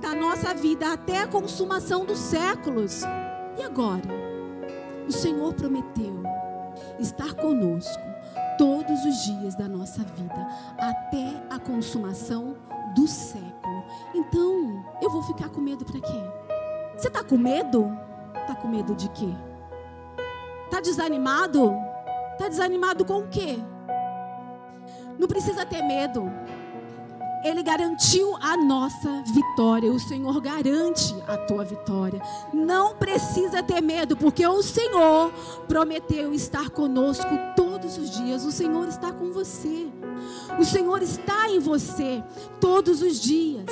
da 0.00 0.14
nossa 0.14 0.54
vida 0.54 0.92
até 0.92 1.22
a 1.22 1.26
consumação 1.26 2.04
dos 2.04 2.18
séculos. 2.18 3.02
E 3.58 3.62
agora? 3.62 4.02
O 5.08 5.12
Senhor 5.12 5.52
prometeu 5.54 6.22
estar 7.00 7.34
conosco 7.34 8.08
todos 8.58 9.04
os 9.04 9.24
dias 9.24 9.54
da 9.54 9.68
nossa 9.68 10.02
vida, 10.02 10.48
até 10.76 11.42
a 11.48 11.58
consumação 11.58 12.56
do 12.94 13.06
século. 13.06 13.84
Então, 14.14 14.84
eu 15.00 15.08
vou 15.08 15.22
ficar 15.22 15.48
com 15.48 15.60
medo 15.60 15.84
para 15.84 16.00
quê? 16.00 16.20
Você 16.96 17.08
está 17.08 17.22
com 17.22 17.38
medo? 17.38 17.96
Está 18.34 18.56
com 18.56 18.66
medo 18.66 18.94
de 18.94 19.08
quê? 19.10 19.32
Está 20.64 20.80
desanimado? 20.80 21.72
Está 22.32 22.48
desanimado 22.48 23.04
com 23.04 23.18
o 23.18 23.28
quê? 23.28 23.58
Não 25.18 25.28
precisa 25.28 25.64
ter 25.64 25.82
medo. 25.82 26.30
Ele 27.44 27.62
garantiu 27.62 28.36
a 28.40 28.56
nossa 28.56 29.22
vitória. 29.26 29.92
O 29.92 30.00
Senhor 30.00 30.40
garante 30.40 31.14
a 31.26 31.36
tua 31.36 31.64
vitória. 31.64 32.20
Não 32.52 32.96
precisa 32.96 33.62
ter 33.62 33.80
medo, 33.80 34.16
porque 34.16 34.46
o 34.46 34.62
Senhor 34.62 35.32
prometeu 35.66 36.32
estar 36.32 36.70
conosco 36.70 37.28
todos 37.56 37.96
os 37.96 38.10
dias. 38.10 38.44
O 38.44 38.52
Senhor 38.52 38.88
está 38.88 39.12
com 39.12 39.32
você. 39.32 39.88
O 40.58 40.64
Senhor 40.64 41.02
está 41.02 41.48
em 41.48 41.58
você 41.58 42.22
todos 42.60 43.02
os 43.02 43.20
dias. 43.20 43.66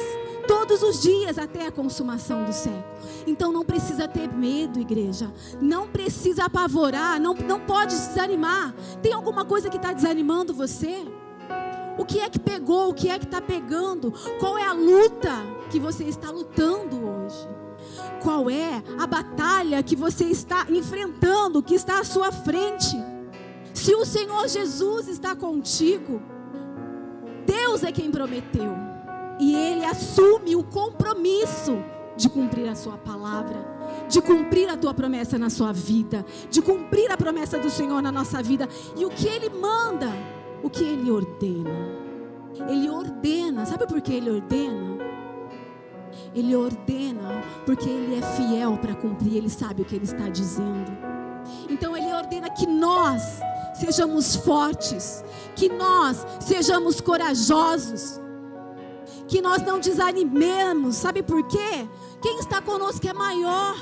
Todos 0.47 0.81
os 0.81 1.03
dias 1.03 1.39
até 1.39 1.67
a 1.67 1.73
consumação 1.73 2.45
do 2.45 2.53
século. 2.53 2.85
Então 3.27 3.51
não 3.51 3.65
precisa 3.65 4.07
ter 4.07 4.33
medo, 4.33 4.79
igreja. 4.79 5.33
Não 5.61 5.89
precisa 5.89 6.45
apavorar. 6.45 7.21
Não, 7.21 7.35
não 7.35 7.59
pode 7.59 7.97
desanimar. 7.97 8.73
Tem 9.03 9.13
alguma 9.13 9.45
coisa 9.45 9.69
que 9.69 9.77
está 9.77 9.93
desanimando 9.93 10.55
você? 10.55 11.05
O 11.99 12.05
que 12.05 12.21
é 12.21 12.29
que 12.29 12.39
pegou? 12.39 12.91
O 12.91 12.95
que 12.95 13.09
é 13.09 13.19
que 13.19 13.25
está 13.25 13.41
pegando? 13.41 14.13
Qual 14.39 14.59
é 14.59 14.65
a 14.65 14.73
luta 14.73 15.33
que 15.71 15.81
você 15.81 16.05
está 16.05 16.31
lutando 16.31 16.97
hoje? 16.97 17.49
Qual 18.23 18.51
é 18.51 18.83
a 18.99 19.07
batalha 19.07 19.83
que 19.83 19.97
você 19.97 20.25
está 20.25 20.67
enfrentando, 20.69 21.63
que 21.63 21.75
está 21.75 22.01
à 22.01 22.05
sua 22.05 22.31
frente? 22.31 22.97
Se 23.73 23.95
o 23.95 24.05
Senhor 24.05 24.49
Jesus 24.49 25.09
está 25.09 25.35
contigo, 25.35 26.21
Deus 27.47 27.85
é 27.85 27.93
quem 27.93 28.11
prometeu. 28.11 28.75
E 29.39 29.55
Ele 29.55 29.85
assume 29.85 30.57
o 30.57 30.65
compromisso 30.65 31.79
de 32.17 32.29
cumprir 32.29 32.69
a 32.69 32.75
Sua 32.75 32.97
palavra, 32.97 33.57
de 34.09 34.21
cumprir 34.21 34.69
a 34.69 34.77
Tua 34.77 34.95
promessa 34.95 35.39
na 35.39 35.51
sua 35.51 35.73
vida, 35.73 36.25
de 36.51 36.63
cumprir 36.63 37.11
a 37.13 37.17
promessa 37.17 37.59
do 37.59 37.69
Senhor 37.69 38.01
na 38.01 38.11
nossa 38.11 38.43
vida. 38.43 38.69
E 38.97 39.05
o 39.05 39.11
que 39.11 39.29
Ele 39.29 39.51
manda 39.51 40.11
o 40.67 40.71
que 40.71 40.83
ele 40.83 41.11
ordena. 41.11 41.71
Ele 42.69 42.91
ordena, 42.91 43.65
sabe 43.65 43.87
por 43.87 44.01
que 44.01 44.13
ele 44.15 44.31
ordena? 44.31 44.97
Ele 46.35 46.57
ordena 46.57 47.43
porque 47.65 47.89
ele 47.89 48.17
é 48.17 48.23
fiel 48.23 48.77
para 48.79 48.95
cumprir, 48.95 49.37
ele 49.37 49.49
sabe 49.49 49.83
o 49.83 49.85
que 49.85 49.95
ele 49.95 50.05
está 50.05 50.29
dizendo. 50.29 50.91
Então 51.71 51.97
ele 51.97 52.13
ordena 52.13 52.51
que 52.51 52.67
nós 52.67 53.23
sejamos 53.75 54.35
fortes, 54.35 55.25
que 55.55 55.69
nós 55.69 56.27
sejamos 56.41 57.01
corajosos, 57.01 58.21
que 59.29 59.41
nós 59.41 59.63
não 59.63 59.79
desanimemos, 59.79 60.97
sabe 60.97 61.23
por 61.23 61.47
quê? 61.47 61.87
Quem 62.21 62.41
está 62.41 62.61
conosco 62.61 63.07
é 63.07 63.13
maior. 63.13 63.77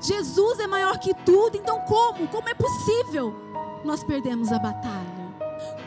Jesus 0.00 0.58
é 0.58 0.66
maior 0.66 0.98
que 0.98 1.14
tudo, 1.24 1.56
então 1.56 1.80
como? 1.82 2.26
Como 2.28 2.48
é 2.48 2.54
possível 2.54 3.34
nós 3.84 4.02
perdemos 4.02 4.50
a 4.50 4.58
batalha? 4.58 5.25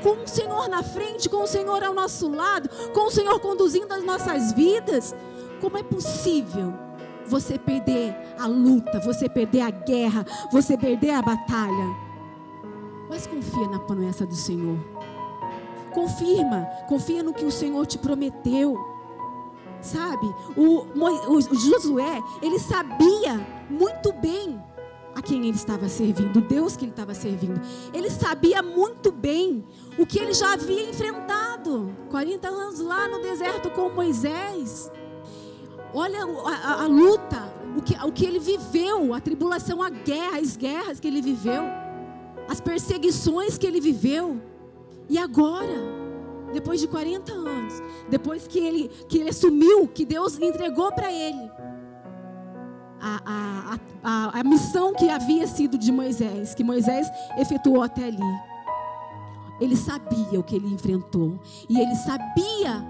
Com 0.02 0.24
o 0.24 0.28
Senhor 0.28 0.68
na 0.68 0.84
frente, 0.84 1.30
com 1.30 1.44
o 1.44 1.48
Senhor 1.48 1.84
ao 1.84 1.94
nosso 1.94 2.30
lado, 2.30 2.70
com 2.94 3.08
o 3.08 3.12
Senhor 3.12 3.40
conduzindo 3.40 3.94
as 3.94 4.04
nossas 4.04 4.54
vidas. 4.54 5.16
Como 5.62 5.78
é 5.78 5.84
possível 5.84 6.74
você 7.26 7.60
perder 7.60 8.16
a 8.40 8.48
luta, 8.48 9.00
você 9.00 9.30
perder 9.30 9.62
a 9.62 9.70
guerra, 9.70 10.26
você 10.52 10.78
perder 10.78 11.12
a 11.12 11.22
batalha? 11.22 12.10
Mas 13.10 13.28
confia 13.28 13.68
na 13.68 13.80
promessa 13.80 14.26
do 14.26 14.36
Senhor. 14.36 14.78
confirma, 15.94 16.68
confia 16.88 17.24
no 17.24 17.34
que 17.34 17.44
o 17.44 17.52
Senhor 17.52 17.86
te 17.86 17.98
prometeu. 17.98 18.78
Sabe? 19.82 20.26
O, 20.58 20.86
o, 20.86 21.38
o 21.38 21.56
Josué, 21.56 22.22
ele 22.42 22.60
sabia 22.60 23.46
muito 23.70 24.12
bem 24.14 24.62
a 25.20 25.22
quem 25.22 25.40
ele 25.40 25.56
estava 25.58 25.88
servindo, 25.90 26.40
o 26.40 26.42
Deus 26.42 26.76
que 26.76 26.86
ele 26.86 26.92
estava 26.92 27.14
servindo. 27.14 27.62
Ele 27.94 28.10
sabia 28.10 28.64
muito 28.64 29.12
bem 29.12 29.64
o 29.98 30.06
que 30.06 30.18
ele 30.18 30.34
já 30.34 30.54
havia 30.54 30.90
enfrentado 30.90 31.96
40 32.10 32.48
anos 32.48 32.80
lá 32.80 33.08
no 33.08 33.22
deserto 33.22 33.70
com 33.70 33.90
Moisés. 33.90 34.90
Olha 35.94 36.24
a, 36.24 36.50
a, 36.50 36.84
a 36.84 36.88
luta, 36.88 37.54
o 37.78 37.82
que, 37.82 37.96
o 38.06 38.12
que 38.12 38.26
ele 38.26 38.40
viveu, 38.40 39.14
a 39.14 39.20
tribulação, 39.20 39.84
a 39.84 39.90
guerra, 39.90 40.40
as 40.40 40.56
guerras 40.56 41.00
que 41.00 41.08
ele 41.08 41.22
viveu, 41.22 41.64
as 42.48 42.62
perseguições 42.62 43.58
que 43.58 43.68
ele 43.68 43.82
viveu. 43.82 44.40
E 45.10 45.18
agora, 45.18 45.68
depois 46.54 46.80
de 46.80 46.88
40 46.88 47.34
anos, 47.34 47.74
depois 48.10 48.48
que 48.48 48.60
ele, 48.60 48.90
que 49.10 49.18
ele 49.18 49.30
assumiu, 49.30 49.88
que 49.88 50.06
Deus 50.06 50.40
entregou 50.40 50.92
para 50.92 51.12
ele 51.12 51.59
a, 53.02 53.22
a, 53.26 53.80
a, 54.04 54.40
a 54.40 54.44
missão 54.44 54.94
que 54.94 55.10
havia 55.10 55.48
sido 55.48 55.78
de 55.78 55.92
Moisés, 55.92 56.54
que 56.54 56.64
Moisés 56.64 57.10
efetuou 57.38 57.82
até 57.82 58.06
ali. 58.06 58.40
Ele 59.60 59.76
sabia 59.76 60.40
o 60.40 60.44
que 60.44 60.56
ele 60.56 60.68
enfrentou, 60.74 61.40
e 61.70 61.80
ele 61.80 61.96
sabia 61.96 62.86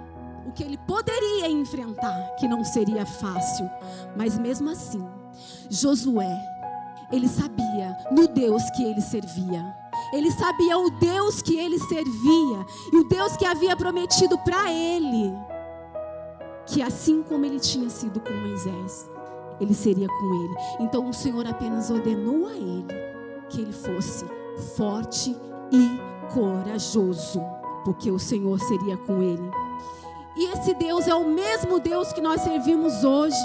o 0.47 0.51
que 0.51 0.63
ele 0.63 0.77
poderia 0.77 1.49
enfrentar, 1.49 2.35
que 2.39 2.47
não 2.47 2.63
seria 2.63 3.05
fácil, 3.05 3.69
mas 4.15 4.37
mesmo 4.37 4.69
assim, 4.69 5.03
Josué, 5.69 6.37
ele 7.11 7.27
sabia 7.27 7.97
no 8.11 8.27
Deus 8.27 8.63
que 8.71 8.83
ele 8.83 9.01
servia. 9.01 9.75
Ele 10.13 10.31
sabia 10.31 10.77
o 10.77 10.89
Deus 10.91 11.41
que 11.41 11.55
ele 11.55 11.77
servia 11.77 12.65
e 12.91 12.97
o 12.97 13.07
Deus 13.07 13.35
que 13.37 13.45
havia 13.45 13.75
prometido 13.75 14.37
para 14.39 14.71
ele 14.71 15.31
que 16.69 16.81
assim 16.81 17.23
como 17.23 17.45
ele 17.45 17.59
tinha 17.59 17.89
sido 17.89 18.19
com 18.19 18.31
Moisés, 18.31 19.09
ele 19.59 19.73
seria 19.73 20.07
com 20.07 20.43
ele. 20.43 20.55
Então 20.79 21.09
o 21.09 21.13
Senhor 21.13 21.45
apenas 21.47 21.89
ordenou 21.89 22.47
a 22.47 22.53
ele 22.53 22.85
que 23.49 23.61
ele 23.61 23.73
fosse 23.73 24.25
forte 24.75 25.35
e 25.71 25.99
corajoso, 26.33 27.41
porque 27.83 28.11
o 28.11 28.19
Senhor 28.19 28.59
seria 28.59 28.97
com 28.97 29.21
ele. 29.21 29.51
E 30.37 30.45
esse 30.53 30.73
Deus 30.73 31.07
é 31.07 31.15
o 31.15 31.27
mesmo 31.27 31.79
Deus 31.79 32.13
que 32.13 32.21
nós 32.21 32.41
servimos 32.41 33.03
hoje. 33.03 33.35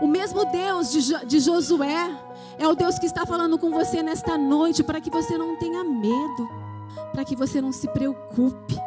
O 0.00 0.06
mesmo 0.06 0.44
Deus 0.46 0.90
de, 0.90 1.26
de 1.26 1.40
Josué 1.40 2.10
é 2.58 2.66
o 2.66 2.74
Deus 2.74 2.98
que 2.98 3.06
está 3.06 3.26
falando 3.26 3.58
com 3.58 3.70
você 3.70 4.02
nesta 4.02 4.38
noite 4.38 4.82
para 4.82 5.00
que 5.00 5.10
você 5.10 5.36
não 5.36 5.56
tenha 5.56 5.84
medo, 5.84 6.48
para 7.12 7.24
que 7.24 7.36
você 7.36 7.60
não 7.60 7.72
se 7.72 7.88
preocupe 7.88 8.78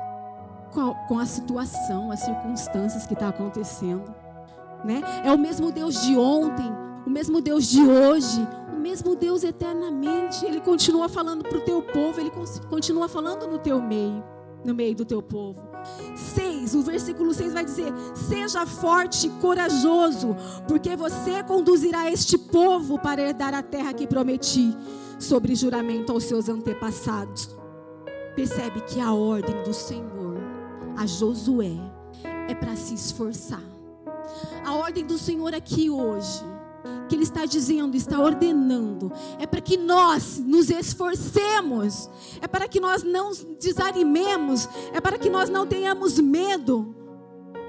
com 0.72 0.82
a, 0.82 0.96
com 1.08 1.20
a 1.20 1.26
situação, 1.26 2.12
as 2.12 2.22
circunstâncias 2.22 3.06
que 3.06 3.14
está 3.14 3.28
acontecendo. 3.28 4.23
Né? 4.84 5.02
É 5.24 5.32
o 5.32 5.38
mesmo 5.38 5.72
Deus 5.72 6.02
de 6.02 6.16
ontem, 6.18 6.72
o 7.06 7.10
mesmo 7.10 7.42
Deus 7.42 7.66
de 7.66 7.82
hoje, 7.82 8.46
o 8.74 8.80
mesmo 8.80 9.16
Deus 9.16 9.44
eternamente. 9.44 10.46
Ele 10.46 10.60
continua 10.60 11.08
falando 11.08 11.44
para 11.44 11.58
o 11.58 11.62
teu 11.62 11.82
povo, 11.82 12.20
ele 12.20 12.32
continua 12.70 13.08
falando 13.08 13.48
no 13.48 13.58
teu 13.58 13.82
meio, 13.82 14.24
no 14.64 14.74
meio 14.74 14.96
do 14.96 15.06
teu 15.06 15.22
povo. 15.22 15.62
6, 16.16 16.76
o 16.76 16.82
versículo 16.82 17.34
6 17.34 17.54
vai 17.54 17.66
dizer: 17.66 17.94
Seja 18.14 18.66
forte 18.66 19.28
e 19.28 19.30
corajoso, 19.42 20.36
porque 20.68 20.96
você 20.96 21.44
conduzirá 21.44 22.12
este 22.12 22.38
povo 22.38 23.00
para 23.00 23.22
herdar 23.22 23.54
a 23.54 23.62
terra 23.62 23.94
que 23.94 24.08
prometi, 24.08 24.76
sobre 25.20 25.56
juramento 25.56 26.12
aos 26.12 26.26
seus 26.26 26.50
antepassados. 26.50 27.56
Percebe 28.36 28.82
que 28.82 29.00
a 29.00 29.14
ordem 29.14 29.64
do 29.64 29.74
Senhor 29.74 30.24
a 30.98 31.06
Josué 31.06 31.74
é 32.48 32.56
para 32.56 32.76
se 32.76 32.94
esforçar. 32.94 33.73
A 34.66 34.74
ordem 34.74 35.06
do 35.06 35.18
Senhor 35.18 35.54
aqui 35.54 35.90
hoje 35.90 36.54
que 37.08 37.16
Ele 37.16 37.24
está 37.24 37.46
dizendo, 37.46 37.96
está 37.96 38.20
ordenando, 38.20 39.12
é 39.40 39.46
para 39.46 39.62
que 39.62 39.78
nós 39.78 40.40
nos 40.40 40.70
esforcemos, 40.70 42.10
é 42.42 42.48
para 42.48 42.68
que 42.68 42.80
nós 42.80 43.04
não 43.04 43.32
desanimemos, 43.60 44.68
é 44.92 45.00
para 45.00 45.18
que 45.18 45.30
nós 45.30 45.50
não 45.50 45.66
tenhamos 45.66 46.20
medo, 46.20 46.96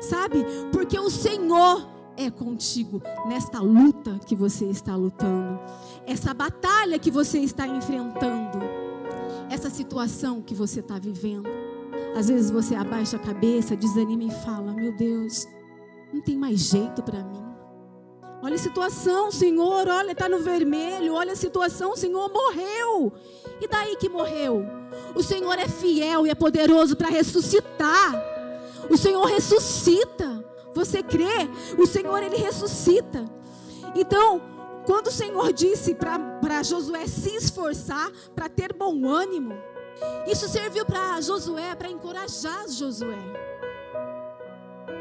sabe? 0.00 0.44
Porque 0.72 0.98
o 0.98 1.10
Senhor 1.10 1.88
é 2.16 2.30
contigo 2.30 3.02
nesta 3.26 3.60
luta 3.60 4.18
que 4.24 4.36
você 4.36 4.66
está 4.66 4.96
lutando, 4.96 5.60
essa 6.06 6.32
batalha 6.32 6.98
que 6.98 7.10
você 7.10 7.38
está 7.40 7.66
enfrentando, 7.66 8.60
essa 9.50 9.68
situação 9.68 10.40
que 10.40 10.54
você 10.54 10.80
está 10.80 10.98
vivendo. 10.98 11.48
Às 12.16 12.28
vezes 12.28 12.50
você 12.50 12.76
abaixa 12.76 13.16
a 13.16 13.20
cabeça, 13.20 13.76
desanima 13.76 14.24
e 14.24 14.30
fala: 14.30 14.72
Meu 14.72 14.96
Deus, 14.96 15.46
não 16.14 16.20
tem 16.20 16.36
mais 16.36 16.60
jeito 16.60 17.02
para 17.02 17.22
mim. 17.24 17.42
Olha 18.40 18.54
a 18.54 18.58
situação, 18.58 19.32
Senhor, 19.32 19.88
olha, 19.88 20.12
está 20.12 20.28
no 20.28 20.38
vermelho. 20.38 21.14
Olha 21.14 21.32
a 21.32 21.36
situação, 21.36 21.96
Senhor, 21.96 22.30
morreu. 22.30 23.12
E 23.60 23.66
daí 23.66 23.96
que 23.96 24.08
morreu? 24.08 24.64
O 25.14 25.22
Senhor 25.22 25.58
é 25.58 25.66
fiel 25.66 26.26
e 26.26 26.30
é 26.30 26.34
poderoso 26.34 26.94
para 26.94 27.08
ressuscitar. 27.08 28.12
O 28.88 28.96
Senhor 28.96 29.24
ressuscita. 29.24 30.44
Você 30.74 31.02
crê? 31.02 31.48
O 31.78 31.86
Senhor, 31.86 32.22
Ele 32.22 32.36
ressuscita. 32.36 33.24
Então, 33.94 34.40
quando 34.86 35.08
o 35.08 35.12
Senhor 35.12 35.52
disse 35.52 35.94
para 35.94 36.62
Josué 36.62 37.06
se 37.06 37.34
esforçar, 37.34 38.10
para 38.34 38.48
ter 38.48 38.72
bom 38.72 39.06
ânimo, 39.06 39.54
isso 40.26 40.48
serviu 40.48 40.84
para 40.84 41.20
Josué, 41.20 41.74
para 41.74 41.90
encorajar 41.90 42.68
Josué. 42.68 43.53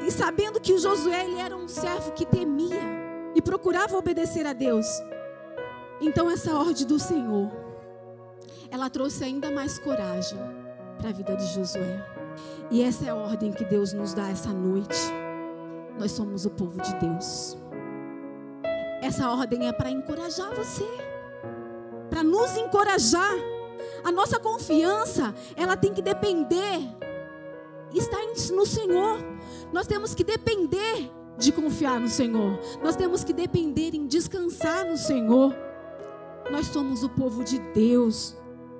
E 0.06 0.12
sabendo 0.12 0.60
que 0.60 0.78
Josué 0.78 1.26
ele 1.26 1.39
era 1.39 1.56
um 1.56 1.68
servo 1.68 2.12
que 2.12 2.26
temia, 2.26 3.04
e 3.36 3.42
procurava 3.42 3.98
obedecer 3.98 4.46
a 4.46 4.54
Deus. 4.54 4.86
Então 6.02 6.30
essa 6.30 6.54
ordem 6.54 6.86
do 6.86 7.00
Senhor, 7.00 7.52
ela 8.70 8.89
trouxe 8.89 9.24
ainda 9.24 9.50
mais 9.52 9.80
coragem 9.80 10.39
para 10.98 11.10
a 11.10 11.13
vida 11.13 11.36
de 11.36 11.46
Josué. 11.48 12.06
E 12.70 12.82
essa 12.82 13.06
é 13.06 13.10
a 13.10 13.16
ordem 13.16 13.52
que 13.52 13.63
Deus 13.63 13.94
nos 13.94 14.13
dá 14.13 14.30
essa 14.30 14.50
noite. 14.50 14.98
Nós 15.98 16.12
somos 16.12 16.46
o 16.46 16.50
povo 16.50 16.82
de 16.82 16.96
Deus. 16.96 17.58
Essa 19.02 19.30
ordem 19.30 19.68
é 19.68 19.74
para 19.74 19.92
encorajar 19.92 20.54
você, 20.56 20.88
para 22.10 22.24
nos 22.24 22.56
encorajar. 22.58 23.34
A 24.04 24.12
nossa 24.12 24.39
confiança, 24.39 25.34
ela 25.56 25.78
tem 25.78 25.94
que 25.94 26.02
depender, 26.02 26.80
está 27.94 28.18
no 28.54 28.66
Senhor. 28.66 29.20
Nós 29.74 29.88
temos 29.88 30.14
que 30.14 30.24
depender 30.24 31.12
de 31.38 31.52
confiar 31.52 32.00
no 32.00 32.08
Senhor. 32.08 32.60
Nós 32.84 32.96
temos 32.96 33.24
que 33.24 33.34
depender 33.34 33.96
em 33.96 34.06
descansar 34.06 34.86
no 34.86 34.96
Senhor. 34.96 35.54
Nós 36.52 36.68
somos 36.68 37.04
o 37.04 37.10
povo 37.10 37.44
de 37.44 37.58
Deus. 37.74 38.38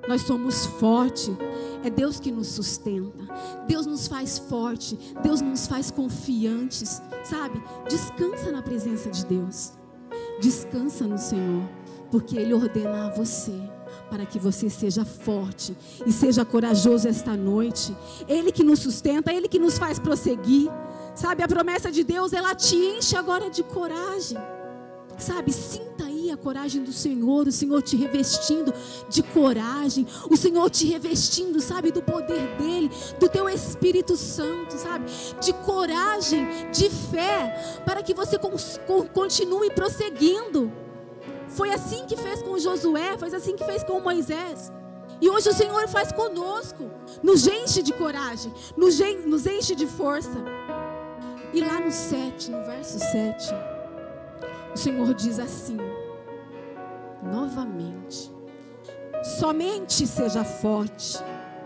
Nós 0.08 0.22
somos 0.22 0.66
forte. 0.66 1.36
É 1.84 1.90
Deus 1.90 2.20
que 2.20 2.32
nos 2.32 2.48
sustenta. 2.48 3.26
Deus 3.68 3.88
nos 3.88 4.08
faz 4.08 4.38
forte. 4.38 4.96
Deus 5.24 5.42
nos 5.42 5.66
faz 5.66 5.90
confiantes. 5.90 7.02
Sabe? 7.24 7.62
Descansa 7.90 8.52
na 8.52 8.62
presença 8.62 9.10
de 9.10 9.26
Deus. 9.26 9.74
Descansa 10.40 11.08
no 11.08 11.18
Senhor. 11.18 11.68
Porque 12.12 12.38
Ele 12.38 12.54
ordena 12.54 13.08
a 13.08 13.10
você 13.10 13.73
para 14.14 14.28
que 14.28 14.38
você 14.38 14.70
seja 14.70 15.04
forte 15.04 15.76
e 16.06 16.12
seja 16.12 16.46
corajoso 16.46 17.08
esta 17.08 17.36
noite. 17.36 17.98
Ele 18.28 18.52
que 18.52 18.64
nos 18.64 18.78
sustenta, 18.78 19.34
Ele 19.34 19.48
que 19.48 19.58
nos 19.58 19.80
faz 19.80 19.98
prosseguir. 19.98 20.70
Sabe, 21.16 21.42
a 21.42 21.48
promessa 21.48 21.92
de 21.92 22.04
Deus, 22.04 22.32
ela 22.32 22.54
te 22.54 22.76
enche 22.76 23.16
agora 23.16 23.50
de 23.50 23.64
coragem. 23.64 24.38
Sabe, 25.18 25.52
sinta 25.52 26.04
aí 26.06 26.30
a 26.30 26.38
coragem 26.38 26.84
do 26.84 26.94
Senhor, 26.94 27.48
o 27.48 27.52
Senhor 27.52 27.82
te 27.82 27.96
revestindo 27.96 28.72
de 29.10 29.24
coragem, 29.24 30.06
o 30.30 30.38
Senhor 30.38 30.70
te 30.70 30.86
revestindo, 30.86 31.60
sabe, 31.60 31.92
do 31.92 32.04
poder 32.04 32.56
dele, 32.60 32.92
do 33.20 33.28
teu 33.28 33.50
Espírito 33.50 34.16
Santo, 34.16 34.78
sabe, 34.78 35.06
de 35.42 35.54
coragem, 35.66 36.48
de 36.72 36.88
fé, 36.88 37.82
para 37.84 38.04
que 38.04 38.14
você 38.14 38.38
continue 39.12 39.72
prosseguindo. 39.72 40.83
Foi 41.54 41.72
assim 41.72 42.06
que 42.06 42.18
fez 42.18 42.42
com 42.42 42.58
Josué, 42.58 43.18
foi 43.18 43.34
assim 43.34 43.56
que 43.56 43.64
fez 43.64 43.84
com 43.84 44.00
Moisés. 44.00 44.72
E 45.22 45.30
hoje 45.30 45.50
o 45.50 45.54
Senhor 45.54 45.88
faz 45.88 46.12
conosco, 46.12 46.90
nos 47.22 47.48
enche 47.48 47.82
de 47.84 47.94
coragem, 47.94 48.52
nos 48.76 49.00
enche 49.00 49.76
de 49.76 49.86
força. 49.86 50.44
E 51.54 51.62
lá 51.62 51.80
no 51.80 51.92
7, 51.92 52.50
no 52.50 52.64
verso 52.64 52.98
7, 52.98 53.54
o 54.74 54.78
Senhor 54.78 55.14
diz 55.14 55.38
assim: 55.38 55.78
novamente, 57.22 58.32
somente 59.40 60.08
seja 60.08 60.44
forte 60.44 61.20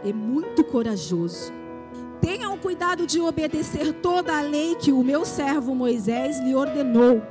e 0.04 0.12
muito 0.12 0.64
corajoso. 0.66 1.54
Tenha 2.20 2.50
o 2.50 2.58
cuidado 2.58 3.08
de 3.08 3.22
obedecer 3.22 3.94
toda 4.02 4.38
a 4.38 4.42
lei 4.42 4.76
que 4.76 4.92
o 4.92 5.02
meu 5.04 5.24
servo 5.24 5.74
Moisés 5.74 6.40
lhe 6.42 6.54
ordenou. 6.54 7.22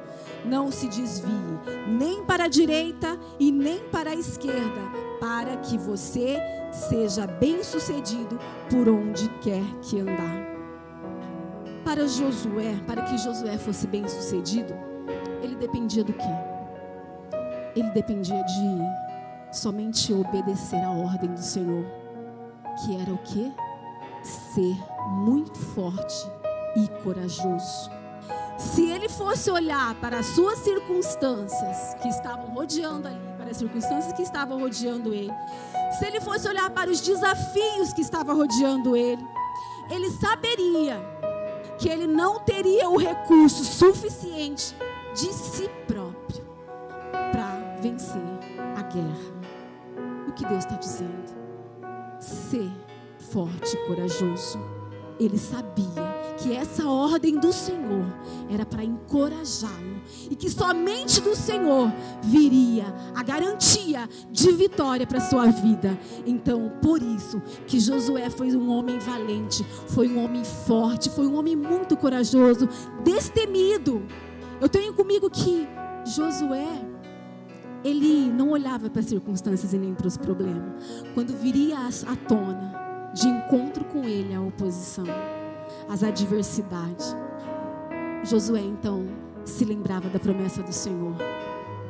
Não 0.46 0.70
se 0.70 0.88
desvie 0.88 1.58
nem 1.88 2.24
para 2.24 2.44
a 2.44 2.48
direita 2.48 3.18
e 3.38 3.50
nem 3.50 3.80
para 3.88 4.10
a 4.10 4.14
esquerda, 4.14 4.80
para 5.20 5.56
que 5.58 5.76
você 5.76 6.38
seja 6.72 7.26
bem-sucedido 7.26 8.38
por 8.70 8.88
onde 8.88 9.28
quer 9.40 9.64
que 9.82 10.00
andar. 10.00 10.46
Para 11.84 12.06
Josué, 12.06 12.74
para 12.86 13.02
que 13.02 13.16
Josué 13.18 13.56
fosse 13.58 13.86
bem-sucedido, 13.86 14.74
ele 15.42 15.54
dependia 15.56 16.02
do 16.02 16.12
quê? 16.12 16.34
Ele 17.74 17.90
dependia 17.90 18.42
de 18.42 19.56
somente 19.56 20.12
obedecer 20.12 20.82
a 20.82 20.90
ordem 20.90 21.32
do 21.32 21.42
Senhor, 21.42 21.84
que 22.84 23.00
era 23.00 23.12
o 23.12 23.18
quê? 23.18 23.52
Ser 24.22 24.76
muito 25.22 25.58
forte 25.58 26.28
e 26.76 26.88
corajoso. 27.02 27.95
Se 28.58 28.88
ele 28.88 29.08
fosse 29.08 29.50
olhar 29.50 29.94
para 29.96 30.18
as 30.18 30.26
suas 30.26 30.58
circunstâncias 30.60 31.94
que 32.00 32.08
estavam 32.08 32.46
rodeando 32.54 33.06
ali, 33.06 33.20
para 33.36 33.50
as 33.50 33.56
circunstâncias 33.58 34.12
que 34.14 34.22
estavam 34.22 34.58
rodeando 34.58 35.12
ele, 35.12 35.32
se 35.98 36.06
ele 36.06 36.20
fosse 36.20 36.48
olhar 36.48 36.70
para 36.70 36.90
os 36.90 37.00
desafios 37.00 37.92
que 37.92 38.00
estavam 38.00 38.36
rodeando 38.36 38.96
ele, 38.96 39.24
ele 39.90 40.10
saberia 40.10 41.00
que 41.78 41.88
ele 41.88 42.06
não 42.06 42.40
teria 42.40 42.88
o 42.88 42.96
recurso 42.96 43.64
suficiente 43.64 44.74
de 45.14 45.32
si 45.32 45.68
próprio 45.86 46.44
para 47.32 47.76
vencer 47.80 48.22
a 48.76 48.82
guerra. 48.82 49.36
O 50.28 50.32
que 50.32 50.44
Deus 50.46 50.64
está 50.64 50.76
dizendo? 50.76 51.36
Ser 52.18 52.70
forte 53.30 53.76
e 53.76 53.86
corajoso. 53.86 54.58
Ele 55.18 55.38
sabia 55.38 56.15
que 56.38 56.52
essa 56.52 56.86
ordem 56.86 57.38
do 57.38 57.52
Senhor 57.52 58.04
era 58.50 58.64
para 58.64 58.84
encorajá-lo 58.84 59.96
e 60.30 60.36
que 60.36 60.50
somente 60.50 61.20
do 61.20 61.34
Senhor 61.34 61.92
viria 62.22 62.84
a 63.14 63.22
garantia 63.22 64.08
de 64.30 64.52
vitória 64.52 65.06
para 65.06 65.20
sua 65.20 65.46
vida. 65.46 65.98
Então, 66.24 66.72
por 66.82 67.02
isso 67.02 67.40
que 67.66 67.80
Josué 67.80 68.30
foi 68.30 68.54
um 68.56 68.70
homem 68.70 68.98
valente, 68.98 69.64
foi 69.88 70.08
um 70.08 70.24
homem 70.24 70.44
forte, 70.44 71.10
foi 71.10 71.26
um 71.26 71.36
homem 71.36 71.56
muito 71.56 71.96
corajoso, 71.96 72.68
destemido. 73.02 74.02
Eu 74.60 74.68
tenho 74.68 74.94
comigo 74.94 75.28
que 75.30 75.66
Josué 76.04 76.84
ele 77.84 78.32
não 78.32 78.50
olhava 78.50 78.90
para 78.90 79.00
as 79.00 79.06
circunstâncias 79.06 79.72
e 79.72 79.78
nem 79.78 79.94
para 79.94 80.08
os 80.08 80.16
problemas. 80.16 81.04
Quando 81.14 81.36
viria 81.36 81.76
à 81.78 82.16
tona 82.28 83.12
de 83.14 83.28
encontro 83.28 83.84
com 83.84 84.04
ele 84.04 84.34
a 84.34 84.40
oposição, 84.40 85.06
as 85.88 86.02
adversidades. 86.02 87.16
Josué 88.24 88.60
então 88.60 89.06
se 89.44 89.64
lembrava 89.64 90.08
da 90.08 90.18
promessa 90.18 90.62
do 90.62 90.72
Senhor, 90.72 91.14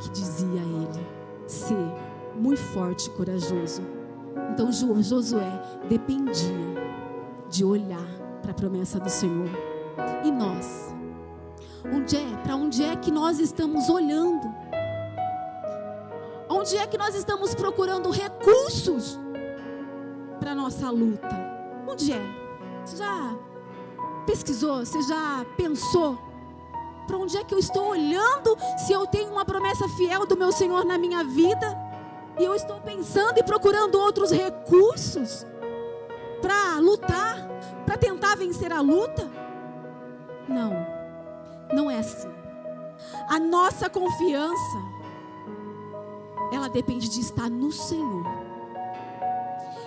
que 0.00 0.10
dizia 0.10 0.60
a 0.60 0.64
ele: 0.64 1.06
ser 1.46 1.76
muito 2.34 2.60
forte 2.60 3.08
e 3.08 3.10
corajoso. 3.10 3.82
Então 4.52 4.70
Josué 4.72 5.62
dependia 5.88 6.76
de 7.48 7.64
olhar 7.64 8.06
para 8.42 8.50
a 8.50 8.54
promessa 8.54 9.00
do 9.00 9.08
Senhor. 9.08 9.48
E 10.24 10.30
nós? 10.30 10.94
Onde 11.92 12.16
é? 12.16 12.36
Para 12.42 12.56
onde 12.56 12.82
é 12.82 12.96
que 12.96 13.10
nós 13.10 13.38
estamos 13.38 13.88
olhando? 13.88 14.46
Onde 16.48 16.76
é 16.76 16.86
que 16.86 16.98
nós 16.98 17.14
estamos 17.14 17.54
procurando 17.54 18.10
recursos 18.10 19.18
para 20.40 20.54
nossa 20.54 20.90
luta? 20.90 21.28
Onde 21.88 22.12
é? 22.12 22.22
Você 22.84 22.96
já 22.96 23.36
pesquisou? 24.26 24.84
Você 24.84 25.00
já 25.02 25.46
pensou? 25.56 26.18
Para 27.06 27.16
onde 27.16 27.36
é 27.36 27.44
que 27.44 27.54
eu 27.54 27.58
estou 27.58 27.90
olhando 27.90 28.56
se 28.78 28.92
eu 28.92 29.06
tenho 29.06 29.30
uma 29.30 29.44
promessa 29.44 29.88
fiel 29.90 30.26
do 30.26 30.36
meu 30.36 30.50
Senhor 30.50 30.84
na 30.84 30.98
minha 30.98 31.22
vida? 31.22 31.66
E 32.38 32.44
eu 32.44 32.54
estou 32.54 32.80
pensando 32.80 33.38
e 33.38 33.42
procurando 33.42 33.98
outros 33.98 34.30
recursos 34.30 35.46
para 36.42 36.78
lutar, 36.80 37.48
para 37.86 37.96
tentar 37.96 38.36
vencer 38.36 38.72
a 38.72 38.80
luta? 38.80 39.30
Não, 40.48 40.72
não 41.72 41.90
é 41.90 41.98
assim. 41.98 42.28
A 43.28 43.38
nossa 43.38 43.88
confiança, 43.88 44.78
ela 46.52 46.68
depende 46.68 47.08
de 47.08 47.20
estar 47.20 47.48
no 47.48 47.70
Senhor 47.70 48.45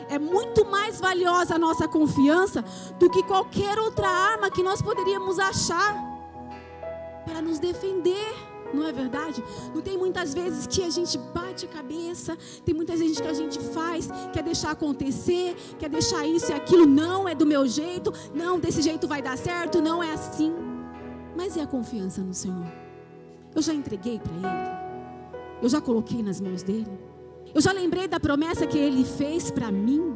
é 0.10 0.18
muito 0.18 0.66
mais 0.66 1.00
valiosa 1.00 1.56
a 1.56 1.60
nossa 1.60 1.88
confiança 1.88 2.66
do 3.00 3.10
que 3.10 3.22
qualquer 3.24 3.78
outra 3.78 4.08
arma 4.08 4.50
que 4.50 4.64
nós 4.64 4.82
poderíamos 4.82 5.38
achar 5.38 5.96
para 7.24 7.42
nos 7.42 7.60
defender. 7.60 8.34
Não 8.74 8.86
é 8.86 8.92
verdade? 8.92 9.44
Não 9.74 9.82
tem 9.82 9.98
muitas 9.98 10.34
vezes 10.34 10.68
que 10.68 10.84
a 10.84 10.90
gente 10.90 11.18
bate 11.18 11.66
a 11.66 11.70
cabeça, 11.70 12.38
tem 12.64 12.74
muitas 12.74 13.00
vezes 13.00 13.20
que 13.20 13.28
a 13.28 13.34
gente 13.34 13.60
faz, 13.60 14.10
quer 14.32 14.44
deixar 14.44 14.72
acontecer, 14.72 15.56
quer 15.80 15.90
deixar 15.90 16.26
isso 16.26 16.52
e 16.52 16.54
aquilo, 16.54 16.86
não 16.86 17.28
é 17.28 17.34
do 17.34 17.46
meu 17.46 17.68
jeito, 17.68 18.14
não, 18.34 18.60
desse 18.60 18.82
jeito 18.82 19.08
vai 19.08 19.22
dar 19.22 19.38
certo, 19.38 19.82
não 19.82 20.04
é 20.04 20.14
assim. 20.14 20.54
Mas 21.36 21.56
e 21.56 21.62
a 21.62 21.68
confiança 21.68 22.22
no 22.22 22.34
Senhor? 22.34 22.72
Eu 23.56 23.62
já 23.62 23.74
entreguei 23.74 24.20
para 24.20 24.34
Ele, 24.34 25.64
eu 25.64 25.70
já 25.70 25.82
coloquei 25.82 26.22
nas 26.22 26.40
mãos 26.40 26.62
dele. 26.62 27.09
Eu 27.54 27.62
já 27.62 27.72
lembrei 27.72 28.08
da 28.08 28.20
promessa 28.20 28.68
que 28.68 28.78
ele 28.78 29.04
fez 29.04 29.50
para 29.50 29.72
mim. 29.72 30.16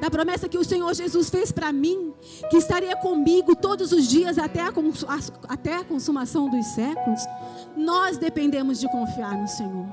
Da 0.00 0.10
promessa 0.10 0.48
que 0.48 0.58
o 0.58 0.64
Senhor 0.64 0.92
Jesus 0.94 1.30
fez 1.30 1.50
para 1.50 1.72
mim, 1.72 2.12
que 2.50 2.56
estaria 2.56 2.94
comigo 2.96 3.56
todos 3.56 3.92
os 3.92 4.06
dias 4.06 4.38
até 4.38 4.60
a, 4.60 4.72
até 5.48 5.76
a 5.76 5.84
consumação 5.84 6.50
dos 6.50 6.66
séculos. 6.66 7.20
Nós 7.76 8.18
dependemos 8.18 8.78
de 8.78 8.88
confiar 8.90 9.36
no 9.36 9.48
Senhor. 9.48 9.86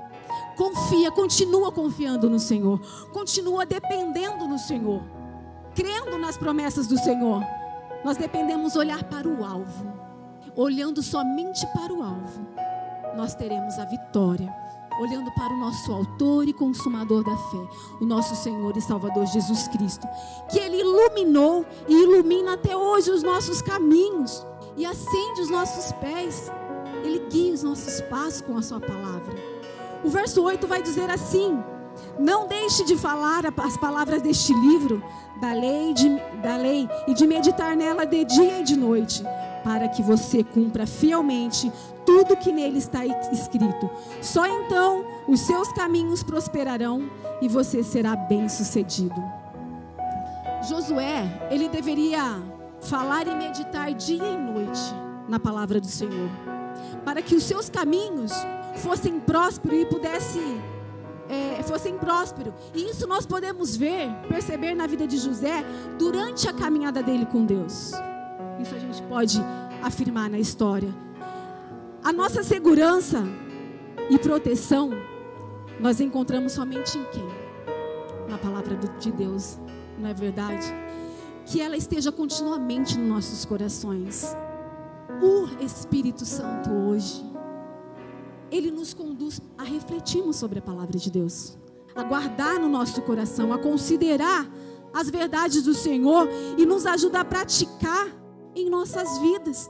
Confia, 0.58 1.12
continua 1.12 1.72
confiando 1.72 2.30
no 2.30 2.40
Senhor. 2.40 2.80
Continua 3.12 3.66
dependendo 3.66 4.48
no 4.48 4.60
Senhor. 4.60 5.02
Crendo 5.74 6.18
nas 6.18 6.38
promessas 6.38 6.88
do 6.88 6.98
Senhor. 6.98 7.42
Nós 8.04 8.18
dependemos 8.18 8.76
olhar 8.76 9.04
para 9.04 9.28
o 9.28 9.46
alvo. 9.46 9.94
Olhando 10.56 11.02
somente 11.02 11.66
para 11.68 11.94
o 11.94 12.04
alvo, 12.04 12.46
nós 13.16 13.34
teremos 13.34 13.80
a 13.80 13.86
vitória 13.86 14.54
olhando 15.00 15.32
para 15.32 15.54
o 15.54 15.58
nosso 15.58 15.92
autor 15.92 16.48
e 16.48 16.54
consumador 16.54 17.24
da 17.24 17.36
fé, 17.36 17.68
o 18.00 18.06
nosso 18.06 18.36
Senhor 18.36 18.76
e 18.76 18.82
Salvador 18.82 19.26
Jesus 19.26 19.68
Cristo, 19.68 20.08
que 20.50 20.60
ele 20.60 20.80
iluminou 20.80 21.66
e 21.88 21.94
ilumina 21.94 22.54
até 22.54 22.76
hoje 22.76 23.12
os 23.12 23.24
nossos 23.24 23.62
caminhos 23.62 24.46
e 24.76 24.86
acende 24.86 25.42
os 25.42 25.50
nossos 25.50 25.92
pés. 25.94 26.52
Ele 27.04 27.20
guia 27.30 27.54
os 27.54 27.64
nossos 27.64 28.02
passos 28.02 28.42
com 28.42 28.58
a 28.58 28.62
sua 28.62 28.80
palavra. 28.80 29.34
O 30.04 30.10
verso 30.10 30.42
8 30.44 30.68
vai 30.68 30.82
dizer 30.82 31.10
assim: 31.10 31.58
Não 32.20 32.48
deixe 32.48 32.84
de 32.84 32.96
falar 32.96 33.44
as 33.58 33.78
palavras 33.78 34.22
deste 34.22 34.54
livro, 34.54 35.04
da 35.40 35.54
lei, 35.54 35.94
de, 35.94 36.10
da 36.42 36.58
lei 36.58 36.88
e 37.08 37.14
de 37.14 37.26
meditar 37.26 37.76
nela 37.76 38.06
de 38.06 38.24
dia 38.26 38.60
e 38.60 38.64
de 38.64 38.76
noite 38.76 39.24
para 39.64 39.88
que 39.88 40.02
você 40.02 40.44
cumpra 40.44 40.86
fielmente 40.86 41.72
tudo 42.06 42.38
que 42.38 42.52
nele 42.52 42.78
está 42.78 43.06
escrito. 43.06 43.90
Só 44.22 44.46
então 44.46 45.06
os 45.28 45.42
seus 45.42 45.72
caminhos 45.74 46.24
prosperarão 46.24 47.10
e 47.42 47.48
você 47.48 47.84
será 47.84 48.16
bem-sucedido. 48.16 49.22
Josué, 50.68 51.48
ele 51.50 51.68
deveria 51.68 52.40
falar 52.82 53.28
e 53.28 53.36
meditar 53.36 53.94
dia 53.94 54.28
e 54.28 54.38
noite 54.38 54.82
na 55.28 55.40
palavra 55.40 55.80
do 55.80 55.88
Senhor, 55.88 56.30
para 57.06 57.22
que 57.22 57.36
os 57.36 57.44
seus 57.44 57.70
caminhos 57.70 58.32
fossem 58.76 59.20
prósperos 59.20 59.80
e 59.80 59.86
pudesse 59.86 60.40
é, 61.30 61.64
fossem 61.64 61.98
prósperos. 61.98 62.54
E 62.76 62.90
isso 62.90 63.08
nós 63.08 63.26
podemos 63.26 63.76
ver, 63.76 64.10
perceber 64.28 64.76
na 64.76 64.86
vida 64.86 65.08
de 65.08 65.18
José 65.18 65.64
durante 65.98 66.48
a 66.50 66.54
caminhada 66.54 67.02
dele 67.02 67.26
com 67.26 67.46
Deus. 67.46 67.94
Isso 68.60 68.76
a 68.76 68.80
gente 68.80 69.02
pode 69.04 69.40
afirmar 69.82 70.30
na 70.30 70.38
história. 70.38 70.94
A 72.04 72.12
nossa 72.12 72.42
segurança 72.42 73.24
e 74.10 74.18
proteção 74.18 74.90
nós 75.80 76.02
encontramos 76.02 76.54
somente 76.54 76.98
em 76.98 77.06
quem? 77.06 77.28
Na 78.28 78.40
palavra 78.40 78.76
de 78.76 79.12
Deus, 79.12 79.60
não 80.00 80.10
é 80.10 80.14
verdade? 80.14 80.66
Que 81.46 81.62
ela 81.62 81.78
esteja 81.78 82.12
continuamente 82.12 82.98
nos 82.98 83.08
nossos 83.08 83.46
corações. 83.46 84.36
O 85.22 85.64
Espírito 85.64 86.26
Santo 86.26 86.72
hoje, 86.72 87.24
ele 88.50 88.72
nos 88.72 88.96
conduz 88.96 89.40
a 89.56 89.64
refletirmos 89.64 90.38
sobre 90.38 90.58
a 90.58 90.62
palavra 90.62 90.98
de 90.98 91.12
Deus, 91.12 91.56
a 91.96 92.02
guardar 92.02 92.60
no 92.60 92.68
nosso 92.68 93.00
coração, 93.04 93.54
a 93.54 93.60
considerar 93.60 94.50
as 94.92 95.08
verdades 95.08 95.62
do 95.62 95.74
Senhor 95.76 96.28
e 96.58 96.66
nos 96.66 96.88
ajuda 96.88 97.20
a 97.20 97.26
praticar 97.26 98.08
em 98.56 98.72
nossas 98.72 99.20
vidas. 99.20 99.70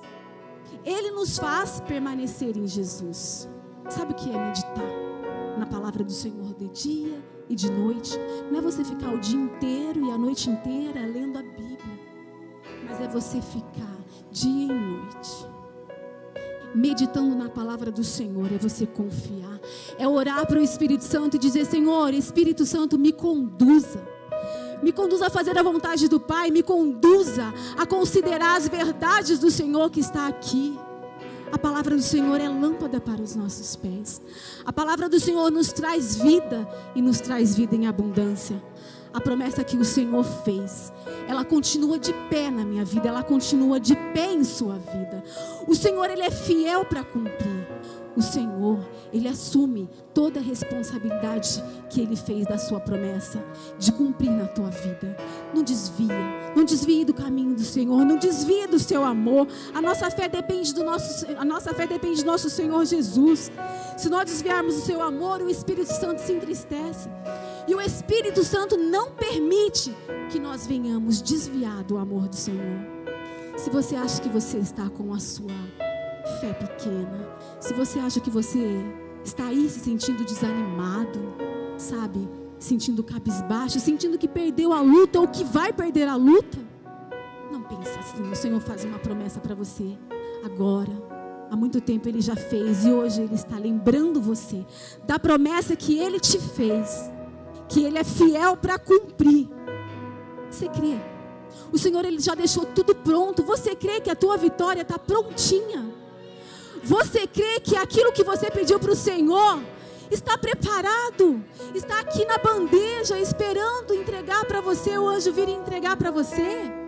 Ele 0.86 1.12
nos 1.12 1.38
faz 1.38 1.81
permanecer 1.81 2.57
em 2.57 2.67
Jesus. 2.67 3.49
Sabe 3.89 4.13
o 4.13 4.15
que 4.15 4.29
é 4.29 4.47
meditar 4.47 4.91
na 5.57 5.65
palavra 5.65 6.03
do 6.03 6.12
Senhor 6.12 6.53
de 6.53 6.67
dia 6.69 7.23
e 7.49 7.55
de 7.55 7.69
noite? 7.71 8.17
Não 8.49 8.60
é 8.60 8.62
você 8.62 8.84
ficar 8.84 9.13
o 9.13 9.19
dia 9.19 9.39
inteiro 9.39 10.05
e 10.05 10.12
a 10.12 10.17
noite 10.17 10.49
inteira 10.49 11.05
lendo 11.05 11.38
a 11.38 11.43
Bíblia, 11.43 11.99
mas 12.86 13.01
é 13.01 13.07
você 13.07 13.41
ficar 13.41 13.97
dia 14.31 14.65
e 14.65 14.73
noite 14.73 15.51
meditando 16.73 17.36
na 17.36 17.49
palavra 17.49 17.91
do 17.91 18.03
Senhor, 18.03 18.51
é 18.51 18.57
você 18.57 18.86
confiar, 18.86 19.60
é 19.97 20.07
orar 20.07 20.45
para 20.47 20.60
o 20.60 20.63
Espírito 20.63 21.03
Santo 21.03 21.36
e 21.36 21.39
dizer: 21.39 21.65
Senhor, 21.65 22.13
Espírito 22.13 22.65
Santo, 22.65 22.97
me 22.97 23.12
conduza. 23.12 24.01
Me 24.81 24.91
conduza 24.91 25.27
a 25.27 25.29
fazer 25.29 25.57
a 25.57 25.63
vontade 25.63 26.07
do 26.07 26.19
Pai, 26.19 26.49
me 26.49 26.63
conduza 26.63 27.53
a 27.77 27.85
considerar 27.85 28.57
as 28.57 28.67
verdades 28.67 29.39
do 29.39 29.51
Senhor 29.51 29.89
que 29.89 29.99
está 29.99 30.27
aqui. 30.27 30.77
A 31.51 31.57
palavra 31.57 31.95
do 31.95 32.01
Senhor 32.01 32.39
é 32.39 32.47
lâmpada 32.47 33.01
para 33.01 33.21
os 33.21 33.35
nossos 33.35 33.75
pés. 33.75 34.21
A 34.65 34.71
palavra 34.71 35.09
do 35.09 35.19
Senhor 35.19 35.51
nos 35.51 35.73
traz 35.73 36.15
vida 36.15 36.67
e 36.95 37.01
nos 37.01 37.19
traz 37.19 37.55
vida 37.55 37.75
em 37.75 37.87
abundância. 37.87 38.61
A 39.13 39.19
promessa 39.19 39.61
que 39.61 39.75
o 39.75 39.83
Senhor 39.83 40.23
fez, 40.23 40.93
ela 41.27 41.43
continua 41.43 41.99
de 41.99 42.13
pé 42.29 42.49
na 42.49 42.63
minha 42.63 42.85
vida, 42.85 43.09
ela 43.09 43.21
continua 43.21 43.77
de 43.77 43.93
pé 44.13 44.31
em 44.31 44.43
sua 44.45 44.75
vida. 44.75 45.21
O 45.67 45.75
Senhor, 45.75 46.09
ele 46.09 46.21
é 46.21 46.31
fiel 46.31 46.85
para 46.85 47.03
cumprir. 47.03 47.67
O 48.15 48.21
Senhor, 48.21 48.80
Ele 49.13 49.28
assume 49.28 49.89
toda 50.13 50.39
a 50.39 50.43
responsabilidade 50.43 51.63
que 51.89 52.02
Ele 52.02 52.15
fez 52.15 52.45
da 52.45 52.58
sua 52.58 52.80
promessa 52.80 53.43
de 53.80 53.91
cumprir 53.91 54.32
na 54.32 54.47
tua 54.47 54.69
vida. 54.69 55.15
Não 55.54 55.63
desvia, 55.63 56.13
não 56.56 56.65
desvie 56.65 57.06
do 57.06 57.13
caminho 57.13 57.56
do 57.56 57.63
Senhor, 57.63 58.04
não 58.04 58.17
desvie 58.17 58.67
do 58.67 58.80
seu 58.80 59.04
amor. 59.04 59.47
A 59.74 59.82
nossa 59.82 60.12
fé 60.12 60.28
depende 60.28 60.74
do 60.74 60.84
nosso, 60.84 61.26
a 61.38 61.45
nossa 61.45 61.74
fé 61.74 61.88
depende 61.88 62.21
do 62.21 62.28
nosso 62.28 62.50
Senhor 62.50 62.86
Jesus. 62.86 63.52
Se 63.97 64.10
nós 64.10 64.26
desviarmos 64.26 64.76
do 64.76 64.82
seu 64.82 65.02
amor, 65.02 65.41
o 65.41 65.50
Espírito 65.50 65.93
Santo 65.93 66.19
se 66.19 66.34
entristece. 66.34 67.10
E 67.67 67.74
o 67.74 67.80
Espírito 67.80 68.43
Santo 68.43 68.76
não 68.76 69.12
permite 69.12 69.95
que 70.30 70.39
nós 70.39 70.67
venhamos 70.67 71.21
desviar 71.21 71.84
do 71.84 71.97
amor 71.97 72.28
do 72.28 72.36
Senhor. 72.36 73.02
Se 73.58 73.69
você 73.69 73.95
acha 73.95 74.21
que 74.21 74.30
você 74.30 74.58
está 74.58 74.89
com 74.89 75.13
a 75.13 75.19
sua 75.19 75.54
fé 76.39 76.54
pequena, 76.54 77.28
se 77.62 77.74
você 77.74 78.00
acha 78.00 78.19
que 78.19 78.30
você 78.30 78.84
está 79.24 79.45
aí 79.45 79.69
se 79.69 79.80
sentindo 79.80 80.26
desanimado, 80.26 81.19
sabe, 81.78 82.28
sentindo 82.58 83.04
cabisbaixo, 83.04 83.80
sentindo 83.80 84.17
que 84.17 84.28
perdeu 84.28 84.74
a 84.74 84.82
luta 84.82 85.19
ou 85.19 85.28
que 85.28 85.43
vai 85.43 85.71
perder 85.71 86.08
a 86.08 86.15
luta, 86.15 86.58
não 87.52 87.62
pense 87.62 87.97
assim. 88.00 88.24
O 88.30 88.36
Senhor 88.36 88.60
faz 88.60 88.84
uma 88.84 88.97
promessa 88.97 89.39
para 89.39 89.54
você 89.54 89.95
agora. 90.43 90.91
Há 91.52 91.56
muito 91.56 91.80
tempo 91.80 92.10
ele 92.10 92.21
já 92.21 92.36
fez 92.36 92.84
e 92.84 92.91
hoje 92.91 93.21
ele 93.21 93.36
está 93.36 93.58
lembrando 93.58 94.19
você 94.19 94.65
da 95.06 95.19
promessa 95.19 95.76
que 95.76 96.00
ele 96.00 96.19
te 96.19 96.39
fez, 96.39 97.12
que 97.69 97.84
ele 97.84 98.00
é 98.00 98.04
fiel 98.04 98.58
para 98.58 98.80
cumprir. 98.80 99.47
Você 100.50 100.67
crê? 100.67 100.97
O 101.71 101.78
Senhor 101.78 102.04
ele 102.06 102.19
já 102.19 102.34
deixou 102.34 102.65
tudo 102.65 102.95
pronto. 102.95 103.43
Você 103.43 103.76
crê 103.76 104.02
que 104.02 104.10
a 104.10 104.15
tua 104.15 104.36
vitória 104.36 104.82
está 104.82 104.97
prontinha? 104.97 106.00
Você 106.83 107.27
crê 107.27 107.59
que 107.59 107.75
aquilo 107.75 108.11
que 108.11 108.23
você 108.23 108.49
pediu 108.49 108.79
para 108.79 108.91
o 108.91 108.95
Senhor 108.95 109.59
está 110.09 110.37
preparado, 110.37 111.43
está 111.73 111.99
aqui 111.99 112.25
na 112.25 112.37
bandeja, 112.37 113.19
esperando 113.19 113.93
entregar 113.93 114.45
para 114.45 114.59
você, 114.59 114.97
o 114.97 115.07
anjo 115.07 115.31
vir 115.31 115.47
entregar 115.49 115.95
para 115.95 116.11
você? 116.11 116.81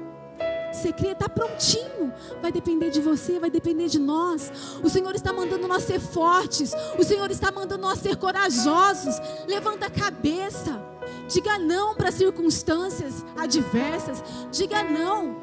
Você 0.74 0.92
crê, 0.92 1.12
está 1.12 1.30
prontinho. 1.30 2.12
Vai 2.42 2.52
depender 2.52 2.90
de 2.90 3.00
você, 3.00 3.40
vai 3.40 3.50
depender 3.50 3.88
de 3.88 4.00
nós. 4.00 4.52
O 4.84 4.90
Senhor 4.90 5.14
está 5.14 5.32
mandando 5.32 5.68
nós 5.68 5.84
ser 5.84 6.00
fortes. 6.00 6.74
O 6.98 7.04
Senhor 7.04 7.30
está 7.30 7.52
mandando 7.52 7.84
nós 7.84 8.00
ser 8.00 8.18
corajosos. 8.18 9.16
Levanta 9.48 9.86
a 9.86 9.90
cabeça. 9.90 10.82
Diga 11.28 11.60
não 11.60 11.94
para 11.94 12.12
circunstâncias 12.12 13.24
adversas. 13.38 14.24
Diga 14.52 14.84
não 14.84 15.38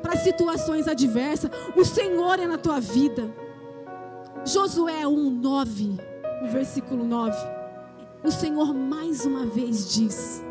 para 0.00 0.16
situações 0.16 0.88
adversas. 0.88 1.50
O 1.76 1.84
Senhor 1.84 2.38
é 2.40 2.46
na 2.46 2.56
tua 2.56 2.80
vida. 2.80 3.41
Josué 4.44 5.06
1, 5.06 5.30
9, 5.30 5.98
o 6.42 6.48
versículo 6.48 7.04
9. 7.04 7.36
O 8.24 8.30
Senhor 8.30 8.74
mais 8.74 9.24
uma 9.24 9.46
vez 9.46 9.94
diz: 9.94 10.42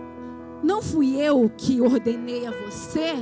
Não 0.63 0.81
fui 0.81 1.19
eu 1.19 1.51
que 1.57 1.81
ordenei 1.81 2.47
a 2.47 2.51
você? 2.51 3.15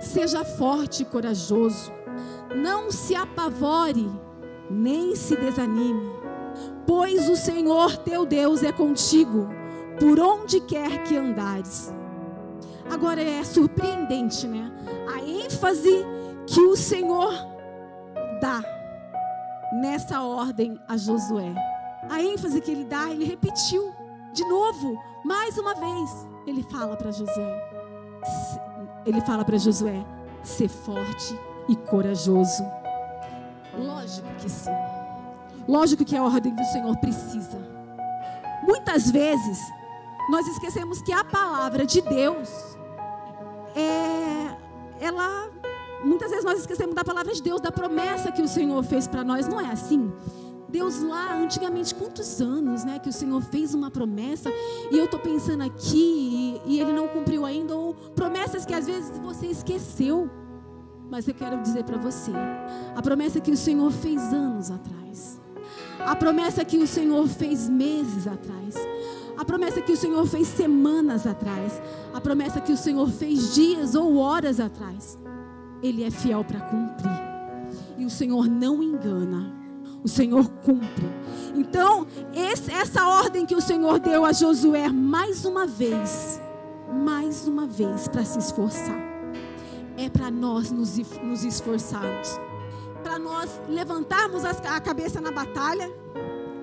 Seja 0.00 0.44
forte 0.44 1.02
e 1.02 1.04
corajoso, 1.04 1.92
não 2.54 2.92
se 2.92 3.16
apavore, 3.16 4.08
nem 4.70 5.16
se 5.16 5.34
desanime, 5.34 6.12
pois 6.86 7.28
o 7.28 7.34
Senhor 7.34 7.96
teu 7.96 8.24
Deus 8.24 8.62
é 8.62 8.70
contigo, 8.70 9.48
por 9.98 10.20
onde 10.20 10.60
quer 10.60 11.02
que 11.02 11.16
andares. 11.16 11.92
Agora 12.88 13.20
é 13.20 13.42
surpreendente, 13.42 14.46
né? 14.46 14.72
A 15.12 15.20
ênfase 15.24 16.06
que 16.46 16.60
o 16.60 16.76
Senhor 16.76 17.57
nessa 19.78 20.22
ordem 20.22 20.78
a 20.88 20.96
Josué. 20.96 21.54
A 22.10 22.22
ênfase 22.22 22.60
que 22.60 22.70
ele 22.70 22.84
dá, 22.84 23.10
ele 23.10 23.24
repetiu 23.24 23.92
de 24.32 24.44
novo, 24.44 24.98
mais 25.24 25.56
uma 25.58 25.74
vez. 25.74 26.28
Ele 26.46 26.62
fala 26.64 26.96
para 26.96 27.12
Josué, 27.12 27.68
ele 29.04 29.20
fala 29.20 29.44
para 29.44 29.58
Josué, 29.58 30.04
ser 30.42 30.68
forte 30.68 31.38
e 31.68 31.76
corajoso. 31.76 32.64
Lógico 33.76 34.28
que 34.38 34.48
sim. 34.48 34.70
Lógico 35.66 36.04
que 36.04 36.16
a 36.16 36.22
ordem 36.22 36.54
do 36.54 36.64
Senhor 36.64 36.96
precisa. 36.96 37.58
Muitas 38.62 39.10
vezes 39.10 39.58
nós 40.30 40.46
esquecemos 40.46 41.02
que 41.02 41.12
a 41.12 41.22
palavra 41.22 41.84
de 41.84 42.00
Deus 42.00 42.76
é 43.76 44.56
ela 45.00 45.50
Muitas 46.04 46.30
vezes 46.30 46.44
nós 46.44 46.60
esquecemos 46.60 46.94
da 46.94 47.04
palavra 47.04 47.32
de 47.34 47.42
Deus, 47.42 47.60
da 47.60 47.72
promessa 47.72 48.30
que 48.30 48.42
o 48.42 48.48
Senhor 48.48 48.82
fez 48.84 49.06
para 49.06 49.24
nós. 49.24 49.48
Não 49.48 49.60
é 49.60 49.70
assim? 49.70 50.12
Deus 50.68 51.00
lá, 51.00 51.34
antigamente, 51.34 51.94
quantos 51.94 52.40
anos, 52.42 52.84
né, 52.84 52.98
que 52.98 53.08
o 53.08 53.12
Senhor 53.12 53.40
fez 53.40 53.74
uma 53.74 53.90
promessa 53.90 54.50
e 54.90 54.98
eu 54.98 55.06
estou 55.06 55.18
pensando 55.18 55.62
aqui 55.62 56.60
e, 56.66 56.74
e 56.74 56.80
Ele 56.80 56.92
não 56.92 57.08
cumpriu 57.08 57.46
ainda, 57.46 57.74
ou 57.74 57.94
promessas 58.14 58.66
que 58.66 58.74
às 58.74 58.86
vezes 58.86 59.16
você 59.18 59.46
esqueceu. 59.46 60.28
Mas 61.10 61.26
eu 61.26 61.34
quero 61.34 61.62
dizer 61.62 61.84
para 61.84 61.96
você, 61.96 62.32
a 62.94 63.00
promessa 63.00 63.40
que 63.40 63.50
o 63.50 63.56
Senhor 63.56 63.90
fez 63.90 64.20
anos 64.30 64.70
atrás, 64.70 65.40
a 66.00 66.14
promessa 66.14 66.62
que 66.66 66.76
o 66.76 66.86
Senhor 66.86 67.26
fez 67.26 67.66
meses 67.66 68.26
atrás, 68.26 68.74
a 69.38 69.44
promessa 69.46 69.80
que 69.80 69.92
o 69.92 69.96
Senhor 69.96 70.26
fez 70.26 70.46
semanas 70.48 71.26
atrás, 71.26 71.80
a 72.12 72.20
promessa 72.20 72.60
que 72.60 72.72
o 72.72 72.76
Senhor 72.76 73.08
fez 73.08 73.54
dias 73.54 73.94
ou 73.94 74.18
horas 74.18 74.60
atrás. 74.60 75.18
Ele 75.82 76.04
é 76.04 76.10
fiel 76.10 76.44
para 76.44 76.60
cumprir. 76.60 77.10
E 77.96 78.04
o 78.04 78.10
Senhor 78.10 78.48
não 78.48 78.82
engana. 78.82 79.54
O 80.02 80.08
Senhor 80.08 80.48
cumpre. 80.64 81.06
Então, 81.54 82.06
esse, 82.32 82.70
essa 82.70 83.06
ordem 83.06 83.44
que 83.44 83.54
o 83.54 83.60
Senhor 83.60 83.98
deu 83.98 84.24
a 84.24 84.32
Josué, 84.32 84.88
mais 84.88 85.44
uma 85.44 85.66
vez, 85.66 86.40
mais 86.92 87.46
uma 87.48 87.66
vez, 87.66 88.06
para 88.06 88.24
se 88.24 88.38
esforçar, 88.38 88.98
é 89.96 90.08
para 90.08 90.30
nós 90.30 90.70
nos, 90.70 90.96
nos 91.22 91.44
esforçarmos, 91.44 92.38
para 93.02 93.18
nós 93.18 93.60
levantarmos 93.68 94.44
a 94.44 94.80
cabeça 94.80 95.20
na 95.20 95.32
batalha, 95.32 95.90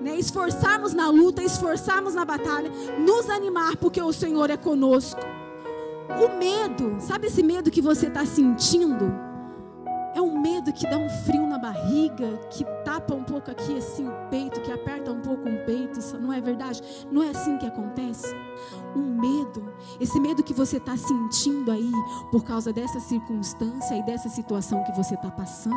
né? 0.00 0.16
esforçarmos 0.18 0.94
na 0.94 1.10
luta, 1.10 1.42
esforçarmos 1.42 2.14
na 2.14 2.24
batalha, 2.24 2.70
nos 2.98 3.28
animar, 3.28 3.76
porque 3.76 4.00
o 4.00 4.12
Senhor 4.12 4.48
é 4.50 4.56
conosco. 4.56 5.20
O 6.08 6.38
medo, 6.38 6.96
sabe 7.00 7.26
esse 7.26 7.42
medo 7.42 7.70
que 7.70 7.82
você 7.82 8.06
está 8.06 8.24
sentindo? 8.24 9.12
É 10.14 10.20
um 10.20 10.40
medo 10.40 10.72
que 10.72 10.88
dá 10.88 10.96
um 10.96 11.08
frio 11.08 11.46
na 11.46 11.58
barriga, 11.58 12.38
que 12.50 12.64
tapa 12.84 13.14
um 13.14 13.22
pouco 13.22 13.50
aqui 13.50 13.76
assim 13.76 14.08
o 14.08 14.12
peito, 14.30 14.60
que 14.62 14.72
aperta 14.72 15.12
um 15.12 15.20
pouco 15.20 15.46
o 15.46 15.64
peito, 15.66 15.98
isso 15.98 16.18
não 16.18 16.32
é 16.32 16.40
verdade? 16.40 16.82
Não 17.10 17.22
é 17.22 17.30
assim 17.30 17.58
que 17.58 17.66
acontece? 17.66 18.34
Um 18.94 19.20
medo, 19.20 19.74
esse 20.00 20.18
medo 20.18 20.42
que 20.42 20.54
você 20.54 20.78
está 20.78 20.96
sentindo 20.96 21.70
aí 21.70 21.92
por 22.30 22.44
causa 22.44 22.72
dessa 22.72 22.98
circunstância 23.00 23.94
e 23.94 24.02
dessa 24.04 24.28
situação 24.30 24.82
que 24.84 24.92
você 24.92 25.14
está 25.14 25.30
passando 25.30 25.76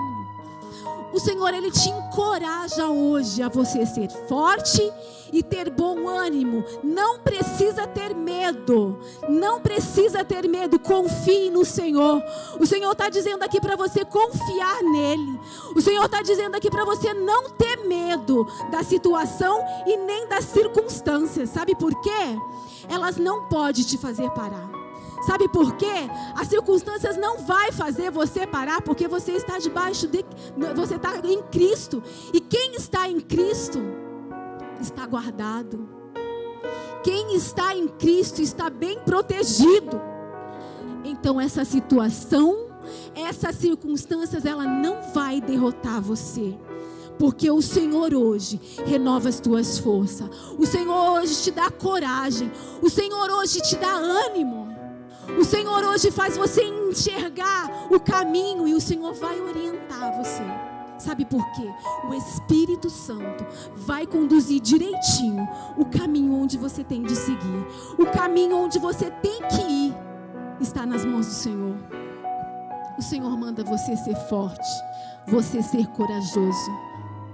o 1.11 1.19
Senhor 1.19 1.53
ele 1.53 1.71
te 1.71 1.89
encoraja 1.89 2.87
hoje 2.87 3.41
a 3.41 3.49
você 3.49 3.85
ser 3.85 4.09
forte 4.27 4.81
e 5.31 5.43
ter 5.43 5.69
bom 5.69 6.07
ânimo. 6.07 6.63
Não 6.83 7.19
precisa 7.19 7.87
ter 7.87 8.15
medo. 8.15 8.99
Não 9.27 9.61
precisa 9.61 10.23
ter 10.23 10.47
medo. 10.47 10.79
Confie 10.79 11.49
no 11.49 11.65
Senhor. 11.65 12.21
O 12.59 12.65
Senhor 12.65 12.91
está 12.91 13.09
dizendo 13.09 13.43
aqui 13.43 13.59
para 13.59 13.75
você 13.75 14.03
confiar 14.05 14.81
nele. 14.83 15.39
O 15.75 15.81
Senhor 15.81 16.05
está 16.05 16.21
dizendo 16.21 16.55
aqui 16.55 16.69
para 16.69 16.85
você 16.85 17.13
não 17.13 17.49
ter 17.51 17.77
medo 17.87 18.47
da 18.71 18.83
situação 18.83 19.63
e 19.85 19.97
nem 19.97 20.27
das 20.27 20.45
circunstâncias. 20.45 21.49
Sabe 21.49 21.75
por 21.75 21.93
quê? 22.01 22.37
Elas 22.87 23.17
não 23.17 23.45
podem 23.45 23.83
te 23.83 23.97
fazer 23.97 24.29
parar. 24.31 24.78
Sabe 25.25 25.49
por 25.49 25.75
quê? 25.75 26.09
As 26.35 26.47
circunstâncias 26.47 27.17
não 27.17 27.39
vai 27.39 27.71
fazer 27.71 28.09
você 28.09 28.47
parar, 28.47 28.81
porque 28.81 29.07
você 29.07 29.33
está 29.33 29.57
debaixo 29.57 30.07
de 30.07 30.25
você 30.75 30.95
está 30.95 31.17
em 31.25 31.41
Cristo. 31.43 32.01
E 32.33 32.39
quem 32.39 32.75
está 32.75 33.09
em 33.09 33.19
Cristo 33.19 33.79
está 34.79 35.05
guardado. 35.05 35.87
Quem 37.03 37.35
está 37.35 37.75
em 37.75 37.87
Cristo 37.87 38.41
está 38.41 38.69
bem 38.69 38.99
protegido. 38.99 40.01
Então 41.03 41.39
essa 41.39 41.63
situação, 41.65 42.67
essas 43.15 43.55
circunstâncias 43.55 44.45
ela 44.45 44.65
não 44.65 45.01
vai 45.13 45.41
derrotar 45.41 46.01
você. 46.01 46.57
Porque 47.17 47.51
o 47.51 47.61
Senhor 47.61 48.13
hoje 48.13 48.59
renova 48.85 49.27
as 49.27 49.41
tuas 49.41 49.77
forças. 49.77 50.29
O 50.57 50.65
Senhor 50.65 51.19
hoje 51.19 51.43
te 51.43 51.51
dá 51.51 51.69
coragem. 51.69 52.49
O 52.81 52.89
Senhor 52.89 53.29
hoje 53.31 53.59
te 53.61 53.75
dá 53.75 53.91
ânimo. 53.91 54.78
O 55.37 55.43
Senhor 55.43 55.83
hoje 55.83 56.11
faz 56.11 56.37
você 56.37 56.63
enxergar 56.63 57.87
o 57.89 57.99
caminho 57.99 58.67
e 58.67 58.73
o 58.73 58.81
Senhor 58.81 59.13
vai 59.13 59.39
orientar 59.39 60.17
você. 60.17 60.43
Sabe 60.97 61.23
por 61.23 61.45
quê? 61.53 61.69
O 62.09 62.13
Espírito 62.13 62.89
Santo 62.89 63.45
vai 63.75 64.05
conduzir 64.05 64.59
direitinho 64.59 65.47
o 65.77 65.85
caminho 65.85 66.33
onde 66.33 66.57
você 66.57 66.83
tem 66.83 67.03
de 67.03 67.15
seguir. 67.15 67.67
O 67.97 68.05
caminho 68.05 68.57
onde 68.57 68.77
você 68.79 69.09
tem 69.09 69.39
que 69.47 69.61
ir 69.61 69.95
está 70.59 70.85
nas 70.85 71.05
mãos 71.05 71.25
do 71.25 71.31
Senhor. 71.31 71.75
O 72.97 73.01
Senhor 73.01 73.37
manda 73.37 73.63
você 73.63 73.95
ser 73.95 74.15
forte, 74.27 74.67
você 75.25 75.61
ser 75.61 75.87
corajoso. 75.87 76.71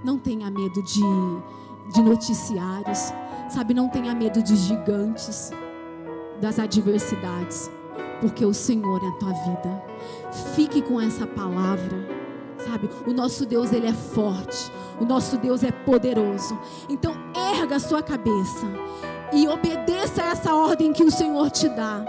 Não 0.04 0.16
tenha 0.16 0.48
medo 0.48 0.80
de, 0.84 1.92
de 1.92 2.02
noticiários, 2.02 3.12
sabe? 3.48 3.74
Não 3.74 3.88
tenha 3.88 4.14
medo 4.14 4.40
de 4.40 4.54
gigantes, 4.54 5.50
das 6.40 6.60
adversidades, 6.60 7.68
porque 8.20 8.44
o 8.44 8.54
Senhor 8.54 9.02
é 9.02 9.08
a 9.08 9.12
tua 9.12 9.32
vida. 9.32 9.82
Fique 10.54 10.82
com 10.82 11.00
essa 11.00 11.26
palavra 11.26 12.16
sabe? 12.66 12.90
O 13.06 13.12
nosso 13.12 13.46
Deus, 13.46 13.72
ele 13.72 13.86
é 13.86 13.92
forte. 13.92 14.70
O 15.00 15.04
nosso 15.04 15.38
Deus 15.38 15.62
é 15.62 15.70
poderoso. 15.70 16.58
Então, 16.88 17.14
erga 17.54 17.76
a 17.76 17.80
sua 17.80 18.02
cabeça 18.02 18.66
e 19.32 19.46
obedeça 19.46 20.22
a 20.22 20.30
essa 20.30 20.54
ordem 20.54 20.92
que 20.92 21.04
o 21.04 21.10
Senhor 21.10 21.50
te 21.50 21.68
dá. 21.68 22.04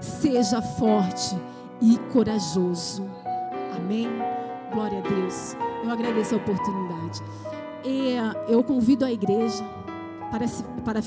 Seja 0.00 0.62
forte 0.62 1.36
e 1.80 1.98
corajoso. 2.12 3.08
Amém? 3.76 4.08
Glória 4.72 4.98
a 4.98 5.02
Deus. 5.02 5.56
Eu 5.84 5.90
agradeço 5.90 6.34
a 6.34 6.38
oportunidade. 6.38 7.22
E 7.84 8.14
eu 8.48 8.62
convido 8.62 9.04
a 9.04 9.12
igreja 9.12 9.64
para, 10.30 10.46
para 10.84 10.98